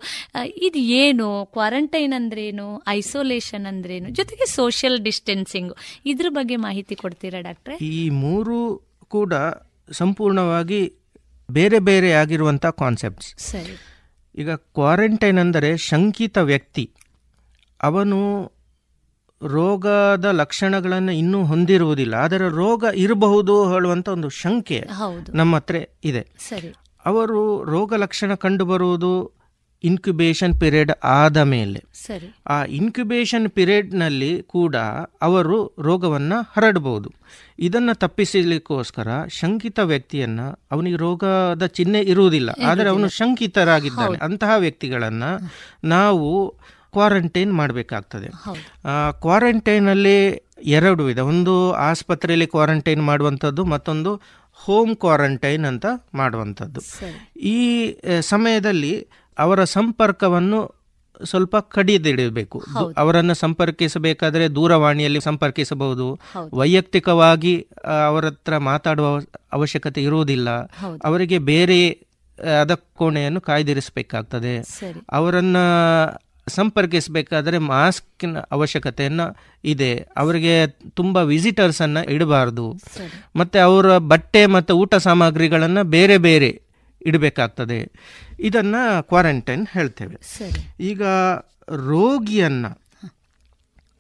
ಇದು 0.68 0.78
ಏನು? 0.98 1.28
ಕ್ವಾರಂಟೈನ್ 1.52 2.12
ಅಂದ್ರೇನು? 2.12 2.66
ಐಸೋಲೇಷನ್ 2.88 3.66
ಅಂದ್ರೇನು? 3.66 4.08
ಜೊತೆಗೆ 4.10 4.46
ಸೋಷಿಯಲ್ 4.46 4.98
ಡಿಸ್ಟೆನ್ಸಿಂಗ್. 5.04 5.72
ಇದ್ರ 6.06 6.26
ಬಗ್ಗೆ 6.28 6.56
ಮಾಹಿತಿ 6.56 6.94
ಕೊಡ್ತೀರಾ 6.94 7.40
ಡಾಕ್ಟ್ರೆ? 7.40 7.76
ಈ 7.94 8.02
ಮೂರು 8.22 8.58
ಕೂಡ 9.08 9.34
ಸಂಪೂರ್ಣವಾಗಿ 9.92 10.82
ಬೇರೆ 11.48 11.78
ಬೇರೆ 11.78 12.12
ಆಗಿರುವಂಥ 12.12 12.66
ಕಾನ್ಸೆಪ್ಟ್ಸ್ 12.66 13.54
ಈಗ 14.34 14.50
ಕ್ವಾರಂಟೈನ್ 14.50 15.38
ಅಂದರೆ 15.38 15.76
ಶಂಕಿತ 15.76 16.38
ವ್ಯಕ್ತಿ 16.38 16.90
ಅವನು 17.82 18.18
ರೋಗದ 19.42 20.24
ಲಕ್ಷಣಗಳನ್ನು 20.32 21.12
ಇನ್ನೂ 21.12 21.44
ಹೊಂದಿರುವುದಿಲ್ಲ 21.44 22.14
ಆದರೆ 22.14 22.48
ರೋಗ 22.48 22.84
ಇರಬಹುದು 22.94 23.72
ಹೇಳುವಂಥ 23.72 24.08
ಒಂದು 24.08 24.28
ಶಂಕೆ 24.28 24.78
ನಮ್ಮ 25.32 25.56
ಹತ್ರ 25.56 25.76
ಇದೆ. 26.04 26.26
ಸರಿ. 26.48 26.74
ಅವರು 27.04 27.64
ರೋಗ 27.64 27.94
ಲಕ್ಷಣ 27.94 28.34
ಕಂಡುಬರುವುದು 28.34 29.10
ಇನ್ಕ್ಯುಬೇಷನ್ 29.84 30.60
ಪಿರಿಯಡ್ 30.60 30.92
ಆದ 31.04 31.36
ಮೇಲೆ 31.36 31.80
ಆ 32.46 32.64
ಇನ್ಕ್ಯುಬೇಷನ್ 32.64 33.48
ಪಿರಿಯಡ್ನಲ್ಲಿ 33.50 34.42
ಕೂಡ 34.42 34.76
ಅವರು 35.22 35.76
ರೋಗವನ್ನು 35.78 36.38
ಹರಡಬಹುದು 36.56 37.12
ಇದನ್ನು 37.58 37.94
ತಪ್ಪಿಸಲಿಕ್ಕೋಸ್ಕರ 37.94 39.08
ಶಂಕಿತ 39.28 39.78
ವ್ಯಕ್ತಿಯನ್ನ 39.78 40.40
ಅವನಿಗೆ 40.70 40.96
ರೋಗದ 40.96 41.66
ಚಿಹ್ನೆ 41.66 42.00
ಇರುವುದಿಲ್ಲ. 42.00 42.50
ಆದರೆ 42.66 42.88
ಅವನು 42.88 43.08
ಶಂಕಿತರಾಗಿದ್ದಾನೆ. 43.08 44.18
ಅಂತಹ 44.24 44.50
ವ್ಯಕ್ತಿಗಳನ್ನು 44.58 45.30
ನಾವು 45.84 46.30
ಕ್ವಾರಂಟೈನ್ 46.92 47.52
ಮಾಡಬೇಕಾಗ್ತದೆ. 47.52 48.28
ಕ್ವಾರಂಟೈನಲ್ಲಿ 49.20 50.16
ಎರಡು 50.64 51.04
ವಿಧ. 51.04 51.18
ಒಂದು 51.18 51.72
ಆಸ್ಪತ್ರೆಯಲ್ಲಿ 51.72 52.46
ಕ್ವಾರಂಟೈನ್ 52.46 53.02
ಮಾಡುವಂಥದ್ದು 53.04 53.64
ಮತ್ತೊಂದು 53.64 54.20
ಹೋಮ್ 54.64 54.96
ಕ್ವಾರಂಟೈನ್ 54.96 55.64
ಅಂತ 55.64 55.86
ಮಾಡುವಂಥದ್ದು. 56.14 56.80
ಈ 57.38 57.60
ಸಮಯದಲ್ಲಿ 58.20 59.06
ಅವರ 59.38 59.64
ಸಂಪರ್ಕವನ್ನು 59.64 60.84
ಸ್ವಲ್ಪ 61.24 61.56
ಕಡಿದಿಡಬೇಕು. 61.56 62.64
ಅವರನ್ನು 62.96 63.34
ಸಂಪರ್ಕಿಸಬೇಕಾದರೆ 63.34 64.48
ದೂರವಾಣಿಯಲ್ಲಿ 64.48 65.20
ಸಂಪರ್ಕಿಸಬಹುದು. 65.20 66.18
ವೈಯಕ್ತಿಕವಾಗಿ 66.54 67.66
ಅವರ 68.06 68.26
ಹತ್ರ 68.26 68.58
ಮಾತಾಡುವ 68.58 69.20
ಅವಶ್ಯಕತೆ 69.52 70.02
ಇರುವುದಿಲ್ಲ. 70.02 70.50
ಅವರಿಗೆ 71.04 71.38
ಬೇರೆ 71.38 72.06
ಅದ 72.60 72.74
ಕೋಣೆಯನ್ನು 72.74 73.40
ಕಾಯ್ದಿರಿಸಬೇಕಾಗ್ತದೆ. 73.40 74.62
ಅವರನ್ನ 75.12 75.56
ಸಂಪರ್ಕಿಸಬೇಕಾದ್ರೆ 76.48 77.58
ಮಾಸ್ಕಿನ 77.58 78.38
ಅವಶ್ಯಕತೆಯನ್ನ 78.38 79.20
ಇದೆ. 79.64 79.94
ಅವರಿಗೆ 80.16 80.66
ತುಂಬ 80.66 81.16
ವಿಸಿಟರ್ಸ್ 81.16 81.82
ಅನ್ನ 81.82 81.96
ಇಡಬಾರ್ದು. 81.96 82.76
ಮತ್ತೆ 83.36 83.58
ಅವರ 83.58 83.98
ಬಟ್ಟೆ 83.98 84.46
ಮತ್ತು 84.46 84.78
ಊಟ 84.78 84.94
ಸಾಮಗ್ರಿಗಳನ್ನ 84.94 85.82
ಬೇರೆ 85.82 86.18
ಬೇರೆ 86.18 86.63
ಇಡಬೇಕಾಗ್ತದೆ. 87.06 87.92
ಇದನ್ನು 88.40 89.02
ಕ್ವಾರಂಟೈನ್ 89.02 89.66
ಹೇಳ್ತೇವೆ. 89.72 90.16
ಈಗ 90.80 91.02
ರೋಗಿಯನ್ನು 91.68 92.70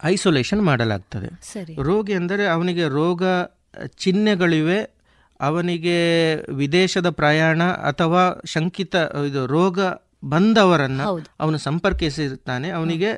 ಐಸೋಲೇಷನ್ 0.04 0.62
ಮಾಡಲಾಗ್ತದೆ. 0.62 1.28
ರೋಗಿ 1.82 2.12
ಅಂದರೆ 2.12 2.46
ಅವನಿಗೆ 2.46 2.88
ರೋಗ 2.88 3.22
ಚಿಹ್ನೆಗಳಿವೆ 3.86 4.94
ಅವನಿಗೆ 5.40 5.96
ವಿದೇಶದ 6.52 7.10
ಪ್ರಯಾಣ 7.10 7.62
ಅಥವಾ 7.64 8.40
ಶಂಕಿತ 8.44 8.94
ಇದು 9.28 9.46
ರೋಗ 9.46 9.80
ಬಂದವರನ್ನ 10.30 11.02
ಅವನು 11.40 11.58
ಸಂಪರ್ಕಿಸಿರ್ತಾನೆ. 11.58 12.70
ಅವನಿಗೆ 12.70 13.10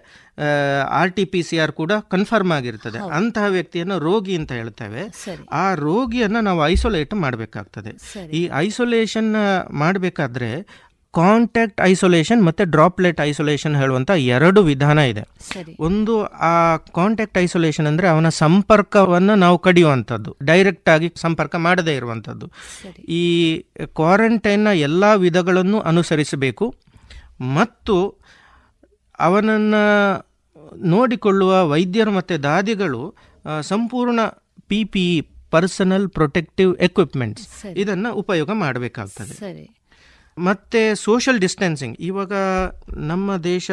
R 1.01 1.13
T 1.13 1.25
P 1.25 1.43
C 1.43 1.59
R 1.59 1.73
ಕೂಡ 1.73 1.93
ಕನ್ಫರ್ಮ್ 2.11 2.53
ಆಗಿರ್ತದೆ. 2.53 2.99
ಅಂತಹ 2.99 3.45
ವ್ಯಕ್ತಿಯನ್ನು 3.49 3.99
ರೋಗಿ 3.99 4.37
ಅಂತ 4.37 4.53
ಹೇಳ್ತೇವೆ. 4.53 5.05
ಆ 5.53 5.75
ರೋಗಿಯನ್ನು 5.75 6.41
ನಾವು 6.41 6.67
ಐಸೋಲೇಟ್ 6.67 7.15
ಮಾಡಬೇಕಾಗ್ತದೆ. 7.15 7.93
ಈ 8.31 8.43
ಐಸೋಲೇಷನ್ 8.55 9.31
ಮಾಡಬೇಕಾದ್ರೆ 9.71 10.51
ಕಾಂಟ್ಯಾಕ್ಟ್ 11.15 11.81
ಐಸೋಲೇಷನ್ 11.81 12.41
ಮತ್ತು 12.45 12.63
ಡ್ರಾಪ್ಲೆಟ್ 12.71 13.21
ಐಸೋಲೇಷನ್ 13.21 13.77
ಹೇಳುವಂಥ 13.77 14.11
ಎರಡು 14.11 14.63
ವಿಧಾನ 14.63 14.99
ಇದೆ. 14.99 15.23
ಒಂದು 15.81 16.15
ಆ 16.25 16.77
ಕಾಂಟ್ಯಾಕ್ಟ್ 16.77 17.39
ಐಸೋಲೇಷನ್ 17.39 17.87
ಅಂದರೆ 17.87 18.09
ಅವನ 18.09 18.29
ಸಂಪರ್ಕವನ್ನು 18.29 19.35
ನಾವು 19.35 19.59
ಕಡಿಯುವಂಥದ್ದು. 19.59 20.37
ಡೈರೆಕ್ಟ್ 20.43 20.89
ಆಗಿ 20.89 21.09
ಸಂಪರ್ಕ 21.17 21.55
ಮಾಡದೇ 21.67 21.95
ಇರುವಂಥದ್ದು. 21.97 22.49
ಈ 23.21 23.25
ಕ್ವಾರಂಟೈನ್ನ 23.95 24.67
ಎಲ್ಲ 24.67 25.15
ವಿಧಗಳನ್ನು 25.15 25.81
ಅನುಸರಿಸಬೇಕು. 25.81 26.75
ಮತ್ತು 27.41 28.19
ಅವನನ್ನು 29.19 29.83
ನೋಡಿಕೊಳ್ಳುವ 30.77 31.69
ವೈದ್ಯರು 31.69 32.11
ಮತ್ತು 32.11 32.43
ದಾದಿಗಳು 32.43 33.15
ಸಂಪೂರ್ಣ 33.61 34.21
P 34.69 34.85
P 34.85 35.17
E 35.17 35.21
personal 35.51 36.09
protective 36.09 36.77
equipments. 36.77 37.67
ಇದನ್ನು 37.67 38.15
ಉಪಯೋಗ 38.15 38.51
ಮಾಡಬೇಕಾಗ್ತದೆ. 38.53 39.77
ಮತ್ತು 40.39 40.95
ಸೋಷಲ್ 40.95 41.41
ಡಿಸ್ಟೆನ್ಸಿಂಗ್ 41.41 41.97
ಇವಾಗ 42.01 42.33
ನಮ್ಮ 42.97 43.37
ದೇಶ 43.37 43.71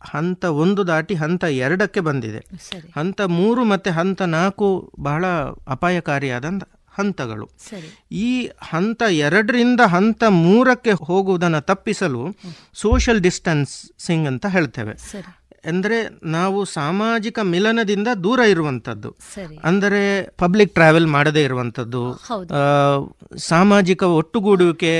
ಹಂತ 0.00 0.44
ಒಂದು 0.44 0.86
ದಾಟಿ 0.86 1.14
ಹಂತ 1.14 1.44
ಎರಡಕ್ಕೆ 1.44 2.00
ಬಂದಿದೆ. 2.00 2.38
ಹಂತ 2.94 3.20
ಮೂರು 3.20 3.64
ಮತ್ತು 3.64 3.90
ಹಂತ 3.90 4.22
ನಾಲ್ಕು 4.22 4.92
ಬಹಳ 5.00 5.26
ಅಪಾಯಕಾರಿಯಾದ 5.66 6.44
ಹಂತಗಳು. 6.98 7.46
ಈ 8.26 8.30
ಹಂತ 8.70 9.02
ಎರಡರಿಂದ 9.26 9.80
ಹಂತ 9.94 10.22
ಮೂರಕ್ಕೆ 10.44 10.94
ಹೋಗುವುದನ್ನು 11.08 11.62
ತಪ್ಪಿಸಲು 11.72 12.22
ಸೋಷಿಯಲ್ 12.84 13.20
ಡಿಸ್ಟೆನ್ಸಿಂಗ್ 13.26 14.28
ಅಂತ 14.32 14.46
ಹೇಳ್ತೇವೆ. 14.56 14.94
ಅಂದರೆ 15.70 15.96
ನಾವು 16.34 16.58
ಸಾಮಾಜಿಕ 16.74 17.38
ಮಿಲನದಿಂದ 17.52 18.08
ದೂರ 18.24 18.40
ಇರುವಂಥದ್ದು. 18.52 19.10
ಅಂದರೆ 19.64 20.02
ಪಬ್ಲಿಕ್ 20.42 20.72
ಟ್ರಾವೆಲ್ 20.74 21.08
ಮಾಡದೇ 21.14 21.42
ಇರುವಂಥದ್ದು 21.42 22.02
ಸಾಮಾಜಿಕ 23.46 24.02
ಒಟ್ಟುಗೂಡುವಿಕೆ 24.20 24.92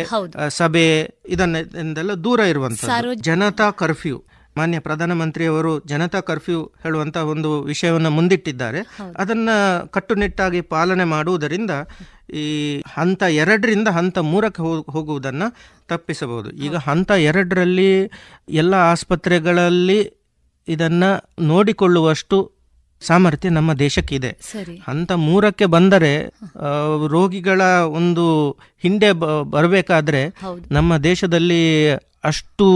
ಸಭೆ 0.59 0.87
ಇದನ್ನೆಲ್ಲ 1.29 2.17
ದೂರ 2.27 2.41
ಇರುವಂಥದ್ದು. 2.55 3.15
ಜನತಾ 3.29 3.69
ಕರ್ಫ್ಯೂ. 3.83 4.19
ಮಾನ್ಯ 4.59 4.79
ಪ್ರಧಾನಮಂತ್ರಿಯವರು 4.81 5.73
ಜನತಾ 5.87 6.21
ಕರ್ಫ್ಯೂ 6.21 6.61
ಹೇಳುವಂತ 6.83 7.17
ಒಂದು 7.33 7.51
ವಿಷಯವನ್ನು 7.63 8.11
ಮುಂದಿಟ್ಟಿದ್ದಾರೆ. 8.11 8.81
ಅದನ್ನ 9.19 9.49
ಕಟ್ಟುನಿಟ್ಟಾಗಿ 9.91 10.61
ಪಾಲನೆ 10.73 11.05
ಮಾಡುವುದರಿಂದ 11.05 11.73
ಈ 12.35 12.47
ಹಂತ 12.97 13.23
ಎರಡರಿಂದ 13.37 13.89
ಹಂತ 13.89 14.19
ಮೂರಕ್ಕೆ 14.29 14.63
ಹೋಗುವುದನ್ನು 14.93 15.49
ತಪ್ಪಿಸಬಹುದು. 15.89 16.51
ಈಗ 16.67 16.77
ಹಂತ 16.89 17.11
ಎರಡರಲ್ಲಿ 17.31 17.91
ಎಲ್ಲ 18.49 18.75
ಆಸ್ಪತ್ರೆಗಳಲ್ಲಿ 18.93 20.01
ಇದನ್ನ 20.69 21.05
ನೋಡಿಕೊಳ್ಳುವಷ್ಟು 21.43 22.39
ಸಾಮರ್ಥ್ಯ 23.03 23.49
ನಮ್ಮ 23.49 23.73
ದೇಶಕ್ಕಿದೆ. 23.79 24.31
ಹಂತ 24.87 25.13
ಮೂರಕ್ಕೆ 25.25 25.67
ಬಂದರೆ 25.67 26.13
ರೋಗಿಗಳ 27.09 27.63
ಒಂದು 27.99 28.25
ಹಿಂದೆ 28.83 29.11
ಬರಬೇಕಾದ್ರೆ 29.51 30.23
ನಮ್ಮ 30.71 30.97
ದೇಶದಲ್ಲಿ 31.05 31.63
ಅಷ್ಟು 32.25 32.67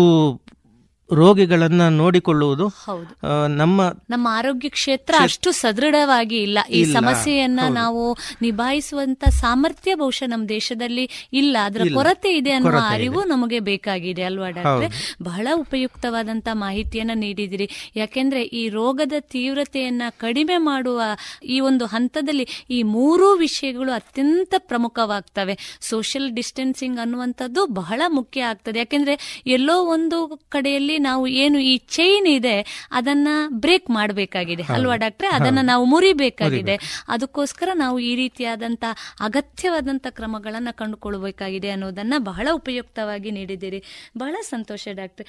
ರೋಗಿಗಳನ್ನ 1.15 1.89
ನೋಡಿಕೊಳ್ಳುವುದು 1.89 2.69
ಹೌದು. 2.69 3.17
ನಮ್ಮ 3.49 3.83
ನಮ್ಮ 4.11 4.29
ಆರೋಗ್ಯ 4.31 4.69
ಕ್ಷೇತ್ರ 4.69 5.15
ಅಷ್ಟು 5.21 5.53
ಸದೃಢವಾಗಿ 5.53 6.37
ಇಲ್ಲ. 6.37 6.59
ಈ. 6.71 6.85
ಸಮಸ್ಯೆಯನ್ನ 6.85 7.61
ನಾವು 7.69 8.17
ನಿಭಾಯಿಸುವಂತ 8.43 9.25
ಸಾಮರ್ಥ್ಯ 9.29 9.95
ಬಹುಶಃ 9.95 10.27
ನಮ್ಮ 10.27 10.49
ದೇಶದಲ್ಲಿ 10.49 11.29
ಇಲ್ಲ. 11.33 11.57
ಅದರ 11.65 11.81
ಕೊರತೆ 11.95 12.37
ಇದೆ 12.37 12.53
ಅನ್ನುವ 12.53 12.79
ಅರಿವು 12.89 13.25
ನಮಗೆ 13.25 13.61
ಬೇಕಾಗಿದೆ 13.61 14.23
ಅಲ್ವಾ 14.23 14.51
ಡಾಕ್ಟ್ರೆ? 14.51 15.15
ಬಹಳ 15.23 15.49
ಉಪಯುಕ್ತವಾದಂತ 15.55 16.49
ಮಾಹಿತಿಯನ್ನ 16.53 17.11
ನೀಡಿದಿರಿ. 17.15 17.71
ಯಾಕೆಂದ್ರೆ 17.97 18.43
ಈ 18.43 18.69
ರೋಗದ 18.69 19.13
ತೀವ್ರತೆಯನ್ನ 19.21 20.03
ಕಡಿಮೆ 20.11 20.57
ಮಾಡುವ 20.57 21.03
ಈ 21.45 21.61
ಒಂದು 21.61 21.87
ಹಂತದಲ್ಲಿ 21.87 22.49
ಈ 22.71 22.83
ಮೂರೂ 22.83 23.37
ವಿಷಯಗಳು 23.37 23.93
ಅತ್ಯಂತ 23.93 24.55
ಪ್ರಮುಖವಾಗ್ತವೆ. 24.59 25.79
ಸೋಷಿಯಲ್ 25.81 26.33
ಡಿಸ್ಟೆನ್ಸಿಂಗ್ 26.33 26.99
ಅನ್ನುವಂಥದ್ದು 27.01 27.67
ಬಹಳ 27.67 28.03
ಮುಖ್ಯ 28.09 28.41
ಆಗ್ತದೆ. 28.43 28.79
ಯಾಕೆಂದ್ರೆ 28.79 29.43
ಎಲ್ಲೋ 29.47 29.85
ಒಂದು 29.85 30.41
ಕಡೆಯಲ್ಲಿ 30.49 30.99
ನಾವು 31.03 31.27
ಏನು 31.27 31.59
ಈ 31.59 31.77
ಚೈನ್ 31.77 32.27
ಇದೆ 32.27 32.89
ಅದನ್ನ 32.91 33.29
ಬ್ರೇಕ್ 33.49 33.91
ಮಾಡಬೇಕಾಗಿದೆ. 33.91 34.63
ಅಲ್ವಾ 34.63 34.97
ಡಾಕ್ಟ್ರೆ 34.97 35.29
ಅದನ್ನ 35.29 35.59
ನಾವು 35.63 35.85
ಮುರಿಬೇಕಾಗಿದೆ. 35.85 36.77
ಅದಕ್ಕೋಸ್ಕರ 37.09 37.69
ನಾವು 37.75 37.99
ಈ 37.99 38.17
ರೀತಿಯಾದಂತ 38.17 38.85
ಅಗತ್ಯವಾದಂತ 39.21 40.07
ಕ್ರಮಗಳನ್ನ 40.11 40.69
ಕಂಡುಕೊಳ್ಬೇಕಾಗಿದೆ 40.73 41.71
ಅನ್ನೋದನ್ನ 41.71 42.15
ಬಹಳ 42.19 42.49
ಉಪಯುಕ್ತವಾಗಿ 42.53 43.31
ನೀಡಿದ್ದೀರಿ. 43.31 43.83
ಬಹಳ 44.19 44.37
ಸಂತೋಷ 44.43 44.89
ಡಾಕ್ಟ್ರೆ 44.93 45.27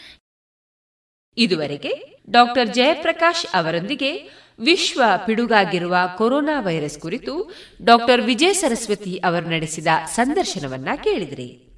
ಇದುವರೆಗೆ 1.38 1.91
ಡಾಕ್ಟರ್ 2.29 2.73
ಜಯಪ್ರಕಾಶ್ 2.73 3.45
ಅವರೊಂದಿಗೆ 3.53 4.12
ವಿಶ್ವ 4.59 5.03
ಪಿಡುಗಾಗಿರುವ 5.25 5.95
ಕೊರೋನಾ 6.17 6.59
ವೈರಸ್ 6.59 6.99
ಕುರಿತು 6.99 7.51
ಡಾಕ್ಟರ್ 7.83 8.21
ವಿಜಯ 8.21 8.53
ಸರಸ್ವತಿ 8.53 9.17
ಅವರು 9.17 9.49
ನಡೆಸಿದ 9.49 9.88
ಸಂದರ್ಶನವನ್ನ 10.05 10.89
ಕೇಳಿದ್ರಿ. 11.03 11.72